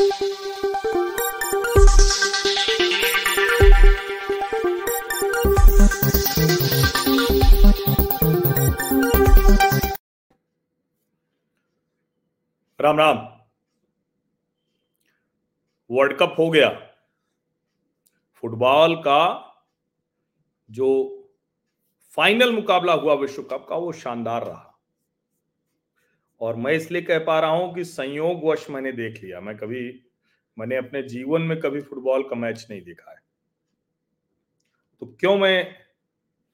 Ram 0.00 0.06
Ram. 0.06 0.10
World 15.90 16.18
cup 16.18 16.36
हो 16.38 16.50
गया। 16.50 16.90
Football 18.34 18.96
का 18.96 19.52
जो 20.70 21.18
फाइनल 22.10 22.52
मुकाबला 22.52 22.92
हुआ 22.92 23.14
विश्व 23.14 23.42
कप 23.42 23.66
का, 23.68 23.76
वो 23.76 23.92
शानदार 23.92 24.46
रहा। 24.46 24.67
और 26.40 26.56
मैं 26.56 26.72
इसलिए 26.72 27.02
कह 27.02 27.18
पा 27.18 27.38
रहा 27.40 27.50
हूँ 27.50 27.74
कि 27.74 27.84
संयोगवश 27.84 28.68
मैंने 28.70 28.92
देख 28.92 29.22
लिया। 29.24 29.40
मैं 29.40 29.56
कभी, 29.56 29.80
मैंने 30.56 30.76
अपने 30.76 31.02
जीवन 31.04 31.42
में 31.42 31.58
कभी 31.60 31.80
फुटबॉल 31.80 32.22
का 32.22 32.36
मैच 32.36 32.66
नहीं 32.70 32.82
देखा 32.82 33.10
है। 33.10 33.20
तो 35.02 35.06
क्यों 35.20 35.36
मैं 35.38 35.74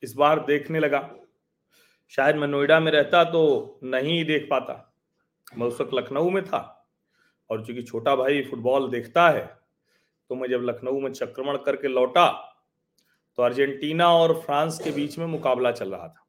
इस 0.03 0.15
बार 0.15 0.45
देखने 0.47 0.81
लगा? 0.81 1.09
शायद 2.13 2.37
मैं 2.37 2.49
नोएडा 2.49 2.79
में 2.81 2.91
रहता 2.93 3.23
तो 3.25 3.81
नहीं 3.85 4.25
देख 4.25 4.47
पाता। 4.51 4.75
मैं 5.59 5.67
उस 5.67 5.81
वक्त 5.81 5.95
लखनऊ 5.95 6.31
में 6.31 6.45
था 6.45 6.59
और 7.51 7.65
चूँकि 7.67 7.83
छोटा 7.83 8.17
भाई 8.17 8.43
फुटबॉल 8.43 8.91
देखता 8.91 9.29
है 9.31 9.45
तो 10.31 10.35
मैं 10.35 10.49
जब 10.49 10.63
लखनऊ 10.63 11.01
में 11.01 11.13
चक्रमण 11.13 11.57
करके 11.57 11.89
लौटा 11.89 12.27
तो 13.39 13.43
अर्जेंटीना 13.43 14.09
और 14.09 14.35
फ्रांस 14.41 14.79
के 14.85 14.91
बीच 14.91 15.19
में 15.19 15.27
मुकाबला 15.27 15.73
चल 15.73 15.91
रहा 15.91 16.09
था। 16.09 16.24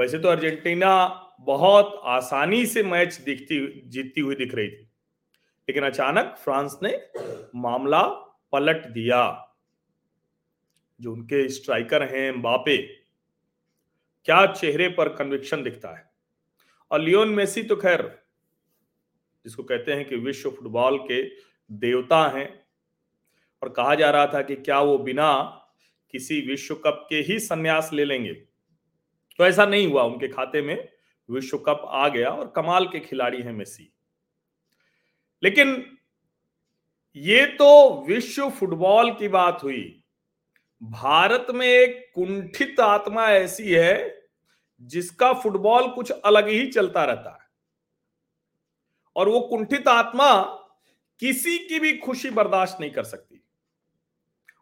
वैसे 0.00 0.18
तो 0.18 0.28
अर्जेंटीना 0.28 1.08
बहुत 1.40 2.00
आसानी 2.04 2.66
से 2.66 2.82
मैच 2.82 3.14
दिखती, 3.14 3.82
जीतती 3.86 4.20
हुई 4.20 4.34
दिख 4.34 4.54
रही 4.54 4.68
थी। 4.68 4.82
लेकिन 5.68 5.82
अचानक 5.82 6.36
फ्रांस 6.38 6.78
ने 6.82 7.08
मामला 7.56 8.02
पलट 8.52 8.86
दिया। 8.86 9.44
जो 11.00 11.12
उनके 11.12 11.48
स्ट्राइकर 11.48 12.02
हैं 12.02 12.42
बापे 12.42 12.76
क्या 14.24 14.46
चेहरे 14.46 14.88
पर 14.88 15.08
कन्विक्शन 15.08 15.62
दिखता 15.62 15.98
है? 15.98 16.10
और 16.90 17.00
लियोन 17.00 17.28
मेसी 17.28 17.62
तो 17.62 17.76
खैर, 17.76 18.22
जिसको 19.44 19.62
कहते 19.62 19.92
हैं 19.92 20.04
कि 20.04 20.16
विश्व 20.16 20.50
फुटबॉल 20.50 20.98
के 20.98 21.22
देवता 21.72 22.28
हैं, 22.28 22.66
और 23.62 23.68
कहा 23.68 23.94
जा 23.94 24.10
रहा 24.10 24.26
था 24.26 24.42
कि 24.42 24.56
क्या 24.56 24.80
वो 24.80 24.98
बिना 24.98 25.60
किसी 26.12 26.40
विश्व 26.40 26.74
कप 26.74 27.06
के 27.08 27.16
ही 27.16 27.38
संन्यास 27.38 27.90
ले 27.92 28.04
लेंगे। 28.04 28.47
तो 29.38 29.46
ऐसा 29.46 29.66
नहीं 29.66 29.86
हुआ। 29.86 30.02
उनके 30.02 30.28
खाते 30.28 30.62
में 30.62 30.88
विश्व 31.30 31.58
कप 31.58 31.82
आ 31.84 32.08
गया 32.08 32.30
और 32.30 32.52
कमाल 32.56 32.88
के 32.88 33.00
खिलाड़ी 33.00 33.42
हैं 33.42 33.52
मेसी। 33.52 33.92
लेकिन 35.42 35.98
ये 37.16 37.46
तो 37.46 38.02
विश्व 38.06 38.50
फुटबॉल 38.50 39.14
की 39.14 39.28
बात 39.28 39.60
हुई। 39.62 40.04
भारत 40.82 41.46
में 41.50 41.66
एक 41.66 42.12
कुंठित 42.14 42.80
आत्मा 42.80 43.28
ऐसी 43.28 43.72
है, 43.72 44.28
जिसका 44.80 45.32
फुटबॉल 45.32 45.88
कुछ 45.88 46.10
अलग 46.10 46.48
ही 46.48 46.66
चलता 46.66 47.04
रहता 47.04 47.30
है। 47.30 47.48
और 49.16 49.28
वो 49.28 49.40
कुंठित 49.40 49.88
आत्मा 49.88 50.42
किसी 51.20 51.58
की 51.58 51.80
भी 51.80 51.96
खुशी 51.96 52.30
बर्दाश्त 52.30 52.76
नहीं 52.80 52.90
कर 52.90 53.04
सकती। 53.04 53.44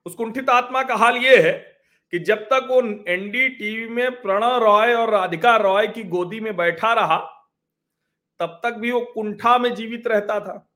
उस 0.07 0.15
कुंठित 0.15 0.51
आत्मा 0.51 0.83
का 0.83 0.95
हाल 0.95 1.17
यह 1.17 1.47
है 1.47 1.76
कि 2.13 2.19
जब 2.19 2.45
तक 2.45 2.67
वो 2.71 2.81
एनडीटीवी 3.09 3.89
में 3.89 4.23
प्रणव 4.23 4.57
रॉय 4.65 4.95
और 4.95 5.11
राधिका 5.11 5.57
रॉय 5.57 5.87
की 5.87 6.05
गोदी 6.05 6.41
में 6.41 6.57
बैठा 6.57 6.93
रहा, 6.93 7.19
तब 8.41 8.61
तक 8.63 8.73
भी 8.73 8.91
वो 8.91 9.01
कुंठा 9.01 9.59
में 9.59 9.75
जीवित 9.75 10.07
रहता 10.07 10.41
था। 10.41 10.71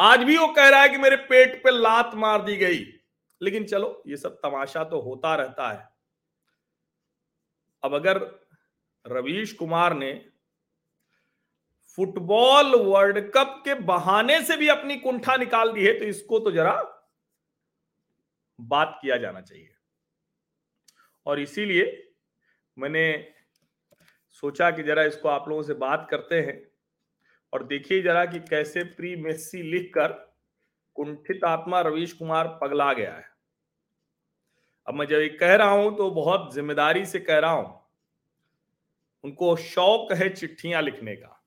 आज 0.00 0.22
भी 0.22 0.36
वो 0.36 0.46
कह 0.46 0.68
रहा 0.68 0.80
है 0.82 0.88
कि 0.88 0.98
मेरे 0.98 1.16
पेट 1.16 1.64
पे 1.64 1.70
लात 1.70 2.14
मार 2.14 2.42
दी 2.42 2.56
गई। 2.56 2.84
लेकिन 3.42 3.64
चलो, 3.64 4.02
ये 4.06 4.16
सब 4.16 4.34
तमाशा 4.34 4.84
तो 4.84 5.00
होता 5.00 5.34
रहता 5.34 5.70
है। 5.70 5.88
अब 7.82 7.94
अगर 7.94 8.18
रवीश 9.06 9.52
कुमार 9.52 9.94
ने 9.94 10.12
फुटबॉल 11.98 12.74
वर्ल्ड 12.74 13.18
कप 13.30 13.62
के 13.64 13.74
बहाने 13.74 14.42
से 14.42 14.56
भी 14.56 14.68
अपनी 14.68 14.96
कुंठा 14.96 15.36
निकाल 15.36 15.72
दी 15.72 15.86
है 15.86 15.98
तो 15.98 16.04
इसको 16.04 16.38
तो 16.38 16.50
जरा 16.50 16.74
बात 18.60 18.98
किया 19.02 19.16
जाना 19.16 19.40
चाहिए। 19.40 19.74
और 21.30 21.40
इसीलिए 21.40 22.12
मैंने 22.76 23.32
सोचा 24.30 24.70
कि 24.70 24.82
जरा 24.82 25.02
इसको 25.02 25.28
आप 25.28 25.48
लोगों 25.48 25.62
से 25.62 25.74
बात 25.74 26.06
करते 26.10 26.40
हैं 26.40 26.60
और 27.52 27.66
देखिए 27.66 28.02
जरा 28.02 28.24
कि 28.24 28.40
कैसे 28.40 28.82
प्री 28.84 29.14
मेस्सी 29.16 29.62
लिखकर 29.62 30.12
कुंठित 30.96 31.44
आत्मा 31.44 31.80
रवीश 31.80 32.12
कुमार 32.12 32.48
पगला 32.62 32.92
गया 32.92 33.14
है। 33.14 33.28
अब 34.86 34.94
मैं 34.94 35.06
जब 35.06 35.36
कह 35.40 35.54
रहा 35.54 35.70
हूँ 35.70 35.96
तो 35.96 36.10
बहुत 36.10 36.54
ज़िम्मेदारी 36.54 37.04
से 37.06 37.20
कह 37.20 37.38
रहा 37.38 37.50
हूँ। 37.50 37.78
उनको 39.24 39.56
शौक 39.56 40.12
है 40.12 40.28
चिट्ठियाँ 40.28 40.82
लिखने 40.82 41.16
का। 41.16 41.39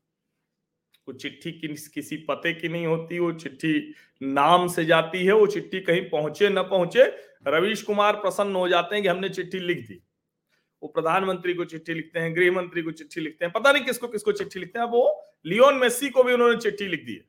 वो 1.08 1.14
चिट्ठी 1.14 1.52
किस 1.52 1.88
किसी 1.88 2.18
पते 2.18 2.54
की 2.54 2.68
नहीं 2.68 2.86
होती, 2.88 3.20
वो 3.20 3.32
चिट्ठी 3.32 3.94
नाम 4.22 4.68
से 4.68 4.86
जाती 4.86 5.26
है, 5.26 5.34
वो 5.34 5.48
चिट्ठी 5.48 5.80
कहीं 5.80 6.10
पहुँचे, 6.10 6.50
न 6.50 6.62
पहुँचे, 6.62 7.04
रवीश 7.48 7.82
कुमार 7.82 8.14
प्रसन्न 8.14 8.56
हो 8.56 8.70
जाते 8.70 8.96
हैं 8.96 9.04
कि 9.04 9.10
हमने 9.10 9.30
चिट्ठी 9.30 9.60
लिख 9.60 9.88
दी। 9.88 10.04
वो 10.84 10.88
प्रधानमंत्री 10.90 11.54
को 11.54 11.66
चिट्ठी 11.66 11.94
लिखते 11.94 12.20
हैं, 12.20 12.36
गृह 12.36 12.52
मंत्री 12.52 12.82
को 12.82 12.92
चिट्ठी 12.92 13.22
लिखते 13.22 13.46
हैं, 13.46 13.52
पता 13.52 13.72
नहीं 13.72 13.84
किसको 13.84 14.08
किसको 14.08 14.32
चिट्ठी 14.32 14.60
लिखते 14.60 14.80
हैं 14.80 14.86
वो 14.86 15.24
लियोन 15.46 15.76
मेस्सी 15.76 16.10
को 16.10 16.24
भी 16.24 16.34
उन्होंने 16.34 16.58
चिट्ठी 16.58 16.88
लिख 16.88 17.06
दी 17.06 17.14
है। 17.14 17.26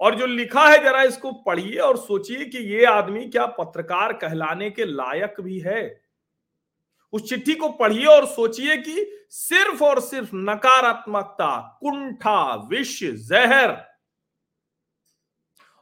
और 0.00 0.14
जो 0.14 0.26
लिखा 0.26 0.68
है 0.68 0.82
जरा 0.84 1.02
इसको 1.02 1.32
पढ़िए 1.32 1.78
और 1.78 1.96
सोचिए 1.96 2.44
कि 2.44 2.58
ये 2.58 2.84
आदमी 2.84 3.24
क्या 3.26 3.46
पत्रकार 3.46 4.12
कहलाने 4.12 4.70
के 4.70 4.84
लायक 4.84 5.40
भी 5.40 5.58
है? 5.58 6.07
उस 7.12 7.28
चिट्ठी 7.28 7.54
को 7.54 7.68
पढ़िए 7.68 8.06
और 8.06 8.26
सोचिए 8.26 8.76
कि 8.76 9.26
सिर्फ़ 9.30 9.84
और 9.84 10.00
सिर्फ़ 10.00 10.30
नकारात्मकता, 10.34 11.78
कुंठा, 11.80 12.54
विष, 12.54 13.02
जहर 13.04 13.76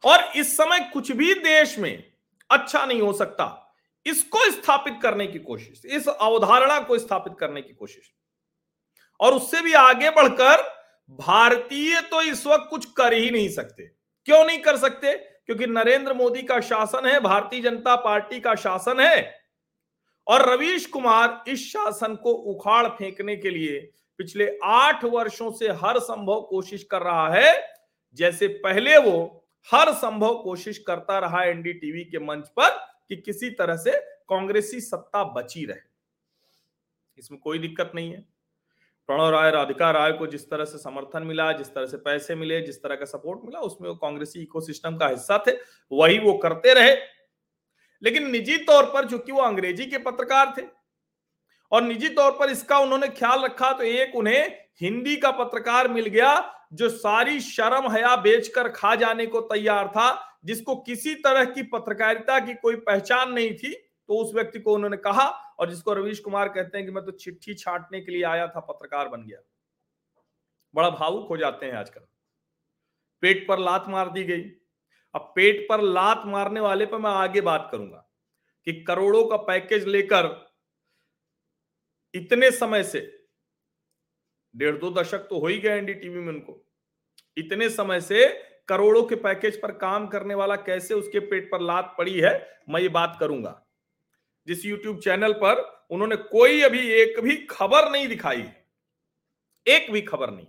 और 0.05 0.25
इस 0.37 0.57
समय 0.57 0.91
कुछ 0.93 1.13
भी 1.13 1.35
देश 1.35 1.79
में 1.79 2.13
अच्छा 2.51 2.85
नहीं 2.87 3.01
हो 3.01 3.13
सकता, 3.13 3.77
इसको 4.07 4.51
स्थापित 4.51 4.99
करने 5.03 5.27
की 5.27 5.39
कोशिश, 5.39 5.83
इस 5.85 6.09
अवधारणा 6.09 6.79
को 6.81 6.99
स्थापित 6.99 7.33
करने 7.41 7.63
की 7.63 7.73
कोशिश। 7.73 8.13
और 9.21 9.35
उससे 9.35 9.61
भी 9.61 9.73
आगे 9.73 10.11
बढ़कर, 10.11 10.63
भारतीय 11.11 12.01
तो 12.01 12.23
इस 12.23 12.47
वक्त 12.47 12.67
कुछ 12.71 12.85
कर 12.93 13.13
ही 13.13 13.31
नहीं 13.31 13.49
सकते। 13.49 13.83
क्यों 14.27 14.45
नहीं 14.45 14.59
कर 14.59 14.77
सकते? 14.77 15.13
क्योंकि 15.17 15.67
नरेंद्र 15.67 16.15
मोदी 16.15 16.43
का 16.43 16.61
शासन 16.61 17.07
है, 17.07 17.21
भारतीय 17.21 17.61
जनता 17.61 17.97
पार्टी 17.97 18.41
का 18.41 18.55
शासन 18.55 19.01
है। 19.01 19.46
और 20.29 20.53
रवीश 20.53 20.87
कुमार 20.87 21.45
इस 21.49 21.73
शासन 21.73 22.15
को 22.15 22.31
उखाड़ 22.31 22.89
फेंकने 22.89 23.37
के 23.37 23.51
लिए 23.51 23.93
पिछले 24.19 24.59
आठ 24.65 25.05
वर्षों 25.05 25.53
से 25.53 25.69
हर 25.69 25.99
संभव 25.99 26.41
कोशिश 26.41 26.85
कर 26.85 27.03
रहा 27.03 27.29
है। 27.35 27.77
जैसे 28.15 28.49
पहले 28.49 28.99
वो 28.99 29.45
हर 29.73 29.93
संभव 29.93 30.43
कोशिश 30.43 30.79
करता 30.79 31.19
रहा 31.19 31.45
एनडीटीवी 31.45 32.05
के 32.05 32.19
मंच 32.19 32.49
पर 32.49 32.71
कि 33.09 33.17
किसी 33.17 33.51
तरह 33.51 33.77
से 33.77 33.91
कांग्रेसी 34.29 34.81
सत्ता 34.81 35.25
बची 35.25 35.65
रहे। 35.65 35.81
इसमें 37.19 37.41
कोई 37.41 37.59
दिक्कत 37.59 37.93
नहीं 37.95 38.13
है। 38.13 38.21
प्रणव 39.07 39.31
राय 39.31 39.51
राधिका 39.51 39.91
राय 39.91 40.13
को 40.13 40.27
जिस 40.27 40.51
तरह 40.51 40.65
से 40.65 40.79
समर्थन 40.79 41.23
मिला, 41.23 41.53
जिस 41.53 41.75
तरह 41.75 41.87
से 41.87 41.97
पैसे 41.97 42.35
मिले, 42.35 42.61
जिस 42.61 42.83
तरह 42.83 42.95
का 42.95 43.05
सपोर्ट 43.05 43.41
मिला, 43.45 43.59
उसमें 43.59 43.89
वो 43.89 43.95
कांग्रेसी 43.95 44.43
इकोसिस्टम 44.43 44.97
का 44.97 45.09
हिस्सा 45.09 45.45
थे। 45.47 45.53
वही 45.93 46.19
वो 46.19 46.35
करते 46.35 46.75
रहे। 46.75 47.16
लेकिन 48.03 48.31
निजी 48.31 48.57
तौर 48.59 48.85
पर, 48.87 49.09
चूँकि 49.09 49.33
वो 49.33 49.41
अंग्रेज़ी 49.43 49.87
के 49.87 49.99
पत्रकार 50.01 50.55
थे, 50.59 50.63
और 51.73 51.83
निजी 51.83 52.09
तौर 52.11 52.31
पर 52.33 52.51
इसका 52.51 52.79
उन्होंने 52.79 53.09
ख्याल 53.11 53.45
रखा 53.45 53.73
तो 53.73 53.85
एक 53.85 54.15
उन्हें 54.17 54.59
हिंदी 54.81 55.17
का 55.17 55.31
पत्रकार 55.35 55.89
मिल 55.89 56.07
गया, 56.07 56.53
जो 56.73 56.89
सारी 56.91 57.41
शर्म 57.41 57.91
हया 57.91 58.15
बेचकर 58.19 58.69
खा 58.71 58.95
जाने 58.95 59.27
को 59.27 59.41
तैयार 59.47 59.89
था, 59.89 60.39
जिसको 60.45 60.77
किसी 60.79 61.15
तरह 61.17 61.45
की 61.47 61.63
पत्रकारिता 61.65 62.39
की 62.41 62.55
कोई 62.57 62.77
पहचान 62.79 63.33
नहीं 63.33 63.55
थी 63.55 63.73
तो 64.09 64.17
उस 64.17 64.35
व्यक्ति 64.35 64.59
को 64.59 64.75
उन्होंने 64.75 64.97
कहा, 64.99 65.27
और 65.59 65.71
जिसको 65.71 65.93
रवीश 65.95 66.19
कुमार 66.21 66.49
कहते 66.49 66.79
हैं 66.79 66.87
कि 66.87 66.93
मैं 66.93 67.05
तो 67.05 67.13
चिट्ठी 67.13 67.55
छाटने 67.55 68.01
के 68.01 68.13
लिए 68.13 68.23
आया 68.25 68.47
था, 68.47 68.61
पत्रकार 68.63 69.09
बन 69.09 69.23
गया। 69.23 69.39
बड़ा 70.75 70.91
भावुक 70.91 71.29
हो 71.29 71.37
जाते 71.37 71.67
हैं 71.67 71.73
आजकल। 71.73 72.01
पेट 73.23 73.47
पर 73.49 73.59
लात 73.61 73.85
मार 73.89 74.11
दी 74.11 74.25
गई। 74.25 74.43
अब 75.15 75.33
पेट 75.37 75.67
पर 75.69 75.83
लात 75.83 76.23
मारने 76.27 76.61
वाले 76.61 76.87
पर 76.87 76.99
मैं 76.99 77.11
आगे 77.11 77.41
बात 77.41 77.69
करूँगा 77.73 78.03
कि 78.67 78.73
करोड़ों 78.83 79.27
का 79.27 79.37
पैकेज 79.45 79.87
लेकर 79.87 80.35
इतने 82.15 82.51
समय 82.51 82.83
से, 82.85 83.01
डेढ़ 84.55 84.77
दो 84.77 84.91
दशक 84.93 85.27
तो 85.31 85.39
हो 85.39 85.47
ही 85.47 85.59
गया 85.59 85.75
एनडीटीवी 85.75 86.21
में 86.21 86.29
उनको, 86.29 86.63
इतने 87.37 87.69
समय 87.71 88.01
से 88.01 88.27
करोड़ों 88.69 89.03
के 89.05 89.15
पैकेज 89.17 89.61
पर 89.63 89.73
काम 89.75 90.07
करने 90.07 90.35
वाला 90.35 90.57
कैसे 90.59 90.95
उसके 90.95 91.21
पेट 91.21 91.51
पर 91.51 91.61
लात 91.61 91.95
पड़ी 91.99 92.19
है, 92.21 92.63
मैं 92.69 92.81
ये 92.81 92.89
बात 92.91 93.17
करूँगा। 93.21 93.63
जिस 94.47 94.65
यूट्यूब 94.67 95.01
चैनल 95.01 95.33
पर 95.35 95.61
उन्होंने 95.91 96.17
कोई 96.17 96.61
अभी 96.63 96.81
एक 96.93 97.21
भी 97.21 97.37
खबर 97.51 97.91
नहीं 97.91 98.09
दिखाई, 98.09 98.45
एक 99.67 99.91
भी 99.93 100.03
खबर 100.03 100.31
नहीं। 100.31 100.47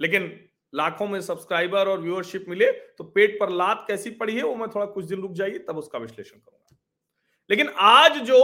लेकिन 0.00 0.28
लाखों 0.74 1.06
में 1.06 1.20
सब्सक्राइबर 1.20 1.88
और 1.88 2.00
व्यूअरशिप 2.00 2.44
मिले 2.48 2.70
तो 2.72 3.04
पेट 3.06 3.38
पर 3.40 3.50
लात 3.50 3.84
कैसी 3.88 4.10
पड़ी 4.10 4.36
है, 4.36 4.42
वो 4.42 4.54
मैं 4.54 4.68
थोड़ा 4.70 4.86
कुछ 4.86 5.04
दिन 5.04 5.20
रुक 5.20 5.32
जाइए, 5.32 5.58
तब 5.58 5.78
उसका 5.78 5.98
विश्लेषण 5.98 6.36
करूँगा। 6.36 6.76
लेकिन 7.50 7.68
आज 7.78 8.18
जो 8.18 8.38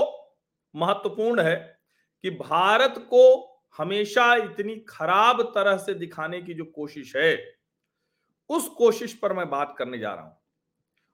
महत्वपूर्ण 0.75 1.43
है 1.43 1.57
कि 2.25 2.31
भारत 2.31 2.95
को 3.11 3.23
हमेशा 3.79 4.35
इतनी 4.35 4.77
खराब 4.89 5.43
तरह 5.55 5.77
से 5.77 5.95
दिखाने 5.95 6.41
की 6.43 6.55
जो 6.55 6.65
कोशिश 6.67 7.15
है, 7.17 7.37
उस 8.51 8.69
कोशिश 8.69 9.13
पर 9.15 9.33
मैं 9.33 9.49
बात 9.51 9.75
करने 9.79 9.99
जा 9.99 10.13
रहा 10.15 10.25
हूँ। 10.25 10.37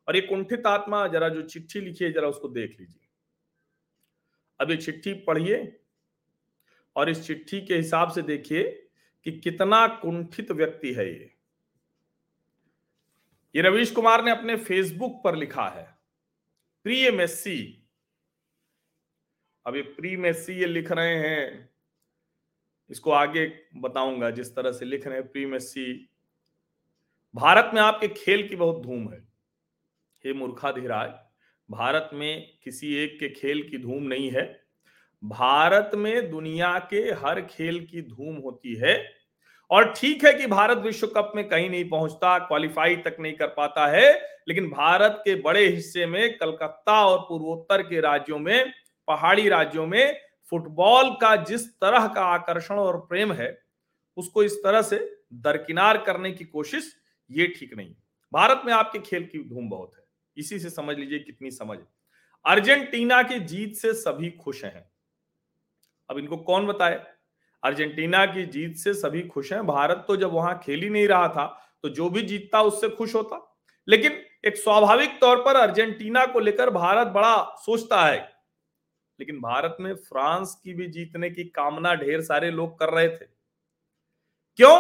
और 0.09 0.17
ये 0.17 0.21
कुंठित 0.23 0.67
आत्मा, 0.67 1.07
जरा 1.09 1.29
जो 1.29 1.43
चिट्ठी 1.43 1.81
लिखी 1.81 2.05
है 2.05 2.13
जरा 2.13 2.29
उसको 2.29 2.49
देख 2.49 2.77
लीजिए। 2.81 3.09
अब 4.61 4.71
ये 4.71 4.77
चिट्ठी 4.77 5.13
पढ़िए 5.25 5.81
और 6.97 7.11
इस 7.11 7.27
चिट्ठी 7.27 7.61
के 7.61 7.77
हिसाब 7.77 8.11
से 8.11 8.23
देखिए 8.23 8.86
कि 9.27 9.33
कितना 9.33 9.87
कुंठित 9.87 10.51
व्यक्ति 10.53 10.93
है 10.93 11.07
ये। 11.07 11.33
ये 13.55 13.63
रवीश 13.63 13.91
कुमार 13.91 14.23
ने 14.25 14.31
अपने 14.31 14.57
फेसबुक 14.57 15.21
पर 15.25 15.37
लिखा 15.37 15.67
है, 15.69 15.85
प्रिय 16.87 17.11
मेस्सी। 17.11 17.83
अब 19.67 19.77
ये 19.77 19.83
प्री 19.83 20.17
मेस्सी 20.17 20.55
ये 20.55 20.67
लिख 20.67 20.93
रहे 20.93 21.17
हैं, 21.19 21.71
इसको 22.91 23.11
आगे 23.11 23.47
बताऊँगा 23.77 24.31
जिस 24.31 24.55
तरह 24.57 24.73
से 24.73 24.85
लिख 24.85 25.07
रहे 25.07 25.19
हैं 25.19 25.27
प्री 25.29 25.47
मेस्सी। 25.47 26.09
भारत 27.35 27.71
में 27.75 27.81
आपके 27.83 28.09
खेल 28.09 28.49
की 28.49 28.57
बहुत 28.57 28.83
धूम 28.83 29.13
है। 29.13 29.19
हे 30.25 30.33
मूर्खाधिराज, 30.33 31.11
भारत 31.69 32.11
में 32.13 32.59
किसी 32.65 32.95
एक 32.95 33.19
के 33.21 33.29
खेल 33.31 33.69
की 33.71 33.79
धूम 33.79 34.03
नहीं 34.03 34.31
है। 34.31 34.66
भारत 35.27 35.91
में 35.95 36.31
दुनिया 36.31 36.79
के 36.79 36.97
हर 36.97 37.41
खेल 37.41 37.87
की 37.91 38.03
धूम 38.03 38.37
होती 38.37 38.75
है। 38.75 39.13
और 39.71 39.95
ठीक 39.97 40.25
है 40.25 40.35
कि 40.35 40.47
भारत 40.47 40.79
विश्व 40.79 41.07
कप 41.07 41.33
में 41.37 41.49
कहीं 41.49 41.71
नहीं 41.71 41.89
पहुँचता 41.89 42.39
क्वालिफाई 42.39 42.97
तक 42.97 43.17
नहीं 43.21 43.33
कर 43.33 43.47
पाता 43.47 43.87
है, 43.87 44.23
लेकिन 44.49 44.69
भारत 44.69 45.23
के 45.25 45.35
बड़े 45.35 45.67
हिस्से 45.67 46.07
में, 46.07 46.39
कलकत्ता 46.39 47.07
और 47.07 47.19
पूर्वोत्तर 47.19 47.83
के 47.83 48.01
राज्यों 48.01 48.39
में, 48.39 48.73
पहाड़ी 49.09 49.49
राज्यों 49.49 49.87
में, 49.87 50.21
फुटबॉल 50.51 51.11
का 51.11 51.37
जिस 51.37 51.69
तरह 51.69 52.07
का 52.07 52.23
आकर्षण 52.23 52.75
और 52.75 53.01
प्रेम 53.01 53.33
है, 53.33 53.63
उसको 54.17 54.43
इस 54.43 54.55
तरह 54.55 54.83
से 54.83 55.19
दरकिनार 55.35 55.99
करने 55.99 56.33
की 56.33 56.45
कोशिश, 56.45 56.97
ये 57.31 57.47
ठीक 57.47 57.77
नहीं। 57.77 57.95
भारत 58.33 58.63
में 58.67 58.73
आपके 58.73 58.99
खेल 58.99 59.25
की 59.25 59.39
धूम 59.39 59.69
बहुत 59.69 59.93
है। 59.97 60.05
इसी 60.37 60.59
से 60.59 60.71
समझ 60.71 60.99
लीजिए 60.99 61.19
कितनी 61.19 61.51
समझ। 61.51 61.79
अर्जेंटीना 62.45 63.23
की 63.23 63.41
जीत 63.41 63.75
से 63.75 63.93
सभी 63.93 64.31
खुश 64.31 64.65
हैं। 64.65 64.91
अब 66.11 66.19
इनको 66.19 66.37
कौन 66.37 66.67
बताए? 66.67 67.05
अर्जेंटीना 67.63 68.25
की 68.27 68.47
जीत 68.47 68.77
से 68.77 68.95
सभी 68.95 69.23
खुश 69.23 69.53
हैं। 69.53 69.67
भारत 69.67 70.05
तो 70.09 70.17
जब 70.17 70.33
वहाँ 70.33 70.59
खेल 70.65 70.83
ही 70.83 70.91
नहीं 70.91 71.09
रहा 71.09 71.29
था 71.29 71.47
तो 71.83 71.89
जो 71.89 72.11
भी 72.11 72.23
जीतता 72.23 72.63
उससे 72.63 72.89
खुश 72.89 73.15
होता। 73.15 73.43
लेकिन 73.89 74.23
एक 74.47 74.57
स्वाभाविक 74.57 75.21
तौर 75.21 75.37
पर 75.37 75.57
अर्जेंटीना 75.57 76.27
को 76.27 76.41
लेकर 76.41 76.71
भारत 76.71 77.07
बड़ा 77.07 77.37
सोचता 77.59 78.05
है। 78.07 78.19
लेकिन 79.21 79.39
भारत 79.41 79.77
में 79.81 79.95
फ्रांस 79.95 80.61
की 80.65 80.75
भी 80.75 80.87
जीतने 80.87 81.31
की 81.31 81.45
कामना 81.45 81.95
ढेर 81.95 82.21
सारे 82.23 82.51
लोग 82.51 82.79
कर 82.79 82.91
रहे 82.91 83.09
थे। 83.09 83.25
क्यों? 84.59 84.79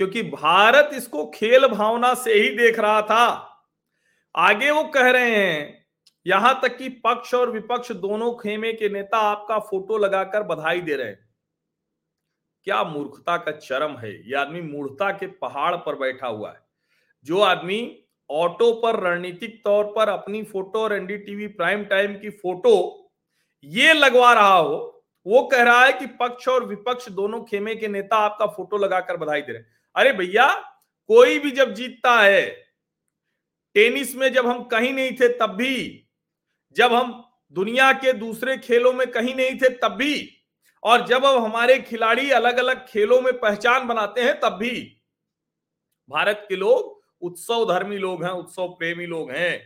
क्योंकि 0.00 0.22
भारत 0.22 0.90
इसको 0.94 1.26
खेल 1.34 1.66
भावना 1.66 2.14
से 2.14 2.34
ही 2.34 2.48
देख 2.50 2.78
रहा 2.78 3.02
था। 3.02 3.26
आगे 4.36 4.70
वो 4.70 4.84
कह 4.84 5.10
रहे 5.10 5.36
हैं 5.36 5.79
यहाँ 6.26 6.58
तक 6.62 6.76
कि 6.78 6.88
पक्ष 7.04 7.34
और 7.34 7.50
विपक्ष 7.50 7.92
दोनों 7.92 8.32
खेमे 8.32 8.72
के 8.72 8.88
नेता 8.88 9.18
आपका 9.20 9.58
फ़ोटो 9.58 9.98
लगाकर 9.98 10.42
बधाई 10.42 10.80
दे 10.80 10.96
रहे 10.96 11.06
हैं। 11.06 11.28
क्या 12.66 12.82
मूर्खता 12.84 13.36
का 13.36 13.52
चरम 13.52 13.96
है? 13.96 14.12
ये 14.28 14.34
आदमी 14.34 14.60
मूर्खता 14.60 15.10
के 15.10 15.26
पहाड़ 15.26 15.74
पर 15.76 15.94
बैठा 15.94 16.26
हुआ 16.26 16.50
है। 16.50 16.60
जो 17.24 17.40
आदमी 17.40 18.04
ऑटो 18.30 18.72
पर 18.72 19.00
रणनीतिक 19.00 19.60
तौर 19.64 19.84
पर 19.84 20.08
अपनी 20.08 20.42
फ़ोटो 20.42 20.82
और 20.82 20.92
एनडीटीवी 20.92 21.46
प्राइम 21.46 21.84
टाइम 21.84 22.14
की 22.14 22.30
फ़ोटो 22.30 22.74
ये 23.64 23.92
लगवा 23.92 24.32
रहा 24.32 24.54
हो, 24.54 25.04
वो 25.26 25.42
कह 25.42 25.62
रहा 25.62 25.84
है 25.84 25.92
कि 25.92 26.06
पक्ष 26.20 26.48
और 26.48 26.64
विपक्ष 26.64 27.08
दोनों 27.08 27.42
खेमे 27.44 27.74
के 27.74 27.88
नेता 27.88 28.16
आपका 28.16 28.46
फ़ोटो 28.46 28.76
लगाकर 28.76 29.16
बधाई 29.16 29.42
दे 29.42 29.52
रहे 29.52 29.62
अरे 29.94 30.12
भैया, 30.12 30.46
कोई 31.10 31.38
भी 31.38 31.50
जब 31.50 31.74
जीतता 31.74 32.20
है, 32.20 32.46
टेनिस 33.74 34.14
में 34.16 34.32
जब 34.32 34.46
हम 34.46 34.62
कहीं 34.64 34.92
नहीं 34.92 35.12
थे, 35.12 35.28
तब 35.28 35.54
भी 35.54 36.06
जब 36.76 36.92
हम 36.92 37.12
दुनिया 37.56 37.92
के 37.92 38.12
दूसरे 38.12 38.56
खेलों 38.58 38.92
में 38.92 39.06
कहीं 39.06 39.34
नहीं 39.34 39.56
थे, 39.56 39.68
तब 39.74 39.92
भी, 39.92 40.28
और 40.82 41.06
जब 41.06 41.24
अब 41.24 41.42
हमारे 41.44 41.78
खिलाड़ी 41.80 42.30
अलग 42.30 42.58
अलग 42.58 42.86
खेलों 42.88 43.20
में 43.20 43.32
पहचान 43.40 43.86
बनाते 43.88 44.20
हैं, 44.20 44.38
तब 44.40 44.52
भी। 44.52 44.70
भारत 46.10 46.44
के 46.48 46.56
लोग 46.56 46.98
उत्सव 47.22 47.64
धर्मी 47.64 47.98
लोग 47.98 48.24
हैं 48.24 48.30
उत्सव 48.32 48.68
प्रेमी 48.68 49.06
लोग 49.06 49.30
हैं। 49.30 49.62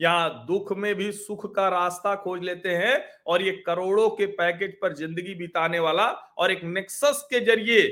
यहाँ 0.00 0.44
दुख 0.46 0.72
में 0.72 0.94
भी 0.94 1.10
सुख 1.12 1.44
का 1.54 1.68
रास्ता 1.68 2.14
खोज 2.14 2.42
लेते 2.42 2.68
हैं, 2.68 3.04
और 3.26 3.42
ये 3.42 3.52
करोड़ों 3.66 4.08
के 4.10 4.26
पैकेज 4.32 4.74
पर 4.82 4.94
ज़िंदगी 4.94 5.34
बिताने 5.34 5.78
वाला 5.78 6.06
और 6.38 6.52
एक 6.52 6.64
नेक्सस 6.64 7.26
के 7.30 7.40
ज़रिए 7.40 7.86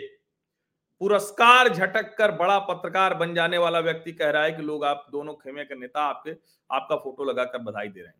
पुरस्कार 1.00 1.68
झटक 1.68 2.14
कर 2.18 2.32
बड़ा 2.32 2.58
पत्रकार 2.60 3.14
बन 3.14 3.34
जाने 3.34 3.58
वाला 3.58 3.80
व्यक्ति 3.80 4.12
कह 4.12 4.30
रहा 4.30 4.42
है 4.42 4.52
कि 4.52 4.62
लोग, 4.62 4.84
आप 4.84 5.06
दोनों 5.12 5.34
खेमे 5.34 5.64
के 5.64 5.74
नेता, 5.74 6.00
आपके, 6.00 6.30
आपका 6.70 6.96
फ़ोटो 6.96 7.24
लगाकर 7.24 7.58
बधाई 7.60 7.88
दे 7.88 8.00
रहे 8.00 8.08
हैं। 8.08 8.19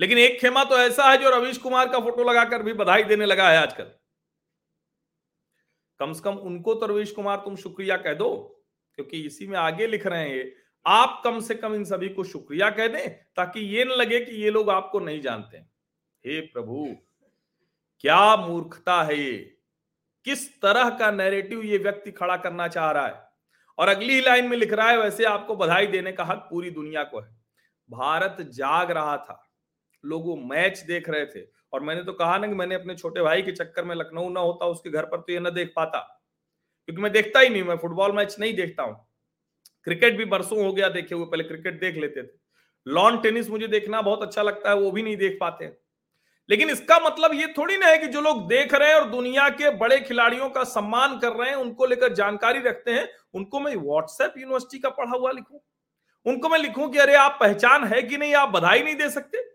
लेकिन 0.00 0.18
एक 0.18 0.40
खेमा 0.40 0.64
तो 0.64 0.78
ऐसा 0.78 1.10
है 1.10 1.16
जो 1.18 1.30
रवीश 1.30 1.58
कुमार 1.58 1.88
का 1.88 2.00
फ़ोटो 2.00 2.24
लगाकर 2.24 2.62
भी 2.62 2.72
बधाई 2.72 3.02
देने 3.02 3.26
लगा 3.26 3.48
है 3.48 3.58
आजकल। 3.58 3.90
कम 6.00 6.12
से 6.12 6.20
कम 6.20 6.36
उनको 6.36 6.74
तो 6.74 6.86
रवीश 6.86 7.10
कुमार 7.10 7.36
तुम 7.36 7.56
शुक्रिया 7.56 7.96
कह 7.96 8.14
दो, 8.14 8.62
क्योंकि 8.94 9.20
इसी 9.20 9.46
में 9.46 9.58
आगे 9.58 9.86
लिख 9.86 10.06
रहे 10.06 10.28
हैं 10.28 10.52
आप 10.86 11.20
कम 11.24 11.40
से 11.40 11.54
कम 11.54 11.74
इन 11.74 11.84
सभी 11.84 12.08
को 12.08 12.24
शुक्रिया 12.24 12.70
कह 12.70 12.88
दें, 12.88 13.10
ताकि 13.36 13.60
ये 13.60 13.84
न 13.84 13.88
लगे 13.88 14.20
कि 14.20 14.36
ये 14.36 14.50
लोग 14.50 14.70
आपको 14.70 15.00
नहीं 15.00 15.20
जानते 15.20 15.56
हे। 15.56 16.40
प्रभु, 16.40 16.96
क्या 18.00 18.36
मूर्खता 18.36 19.02
है 19.02 19.18
ये? 19.18 19.36
किस 20.26 20.60
तरह 20.62 20.90
का 20.90 21.10
नैरेटिव 21.10 21.62
ये 21.62 21.78
व्यक्ति 21.78 22.10
खड़ा 22.12 22.36
करना 22.36 22.68
चाह 22.68 22.90
रहा 22.90 23.06
है? 23.06 23.28
और 23.78 23.88
अगली 23.88 24.20
लाइन 24.20 24.48
में 24.48 24.56
लिख 24.56 24.72
रहा 24.72 24.88
है, 24.88 24.98
वैसे 24.98 25.24
आपको 25.24 25.56
बधाई 25.56 25.86
देने 25.86 26.12
का 26.12 26.24
हक 26.24 26.46
पूरी 26.50 26.70
दुनिया 26.70 27.02
को 27.04 27.20
है। 27.20 27.30
भारत 27.90 28.36
जाग 28.40 28.90
रहा 28.90 29.16
था। 29.16 29.49
लोग 30.04 30.26
वो 30.26 30.36
मैच 30.36 30.78
देख 30.78 31.08
रहे 31.08 31.26
थे। 31.26 31.46
और 31.72 31.80
मैंने 31.80 32.04
तो 32.04 32.12
कहा 32.12 32.38
ना 32.38 32.46
कि 32.46 32.54
मैंने 32.54 32.74
अपने 32.74 32.94
छोटे 32.94 33.22
भाई 33.22 33.42
के 33.42 33.52
चक्कर 33.52 33.84
में 33.84 33.96
लखनऊ 33.96 34.30
ना 34.30 34.40
होता, 34.40 34.66
उसके 34.66 34.90
घर 34.90 35.04
पर 35.04 35.16
तो 35.16 35.32
ये 35.32 35.40
ना 35.40 35.50
देख 35.50 35.72
पाता। 35.76 35.98
क्योंकि 36.86 37.02
मैं 37.02 37.12
देखता 37.12 37.40
ही 37.40 37.48
नहीं, 37.48 37.62
मैं 37.62 37.76
फुटबॉल 37.76 38.12
मैच 38.12 38.36
नहीं 38.40 38.54
देखता 38.54 38.82
हूँ। 38.82 39.06
क्रिकेट 39.84 40.16
भी 40.16 40.24
बरसों 40.24 40.66
हो 40.66 40.72
गया 40.72 40.88
देखे 40.88 41.14
हुए, 41.14 41.26
पहले 41.26 41.44
क्रिकेट 41.44 41.80
देख 41.80 41.96
लेते 41.96 42.22
थे। 42.22 42.38
लॉन 42.86 43.20
टेनिस 43.20 43.50
मुझे 43.50 43.68
देखना 43.68 44.02
बहुत 44.02 44.22
अच्छा 44.22 44.42
लगता 44.42 44.70
है, 44.70 44.76
वो 44.76 44.90
भी 44.90 45.02
नहीं 45.02 45.16
देख 45.16 45.38
पाते 45.40 45.76
लेकिन 46.48 46.70
इसका 46.70 46.98
मतलब 46.98 47.34
ये 47.34 47.46
थोड़ी 47.46 47.76
ना 47.76 47.86
है 47.86 47.98
कि 47.98 48.06
जो 48.06 48.20
लोग 48.20 48.48
देख 48.48 48.74
रहे 48.74 48.88
हैं 48.88 48.94
और 48.94 49.10
दुनिया 49.10 49.48
के 49.48 49.70
बड़े 49.70 50.00
खिलाड़ियों 50.00 50.50
का 50.50 50.64
सम्मान 50.64 51.18
कर 51.18 51.32
रहे 51.32 51.48
हैं, 51.48 51.56
उनको 51.56 51.86
लेकर 51.86 52.12
जानकारी 52.12 52.58
रखते 52.58 52.90
हैं, 52.90 53.08
उनको 53.34 53.60
मैं 53.60 53.76
व्हाट्सएप 53.76 54.34
यूनिवर्सिटी 54.38 54.78
का 54.78 54.88
पढ़ा 54.88 55.18
हुआ 55.18 55.32
लिखूं। 55.32 55.58
उनको 56.26 56.48
मैं 56.48 56.58
लिखूं 56.58 56.88
कि 56.88 56.98
अरे 56.98 57.14
आप 57.14 57.36
पहचान 57.40 57.84
है 57.84 58.02
कि 58.02 58.16
नहीं, 58.16 58.34
आप 58.34 58.48
बधाई 58.48 58.82
नहीं 58.82 58.96
दे 58.96 59.10
सकते। 59.10 59.49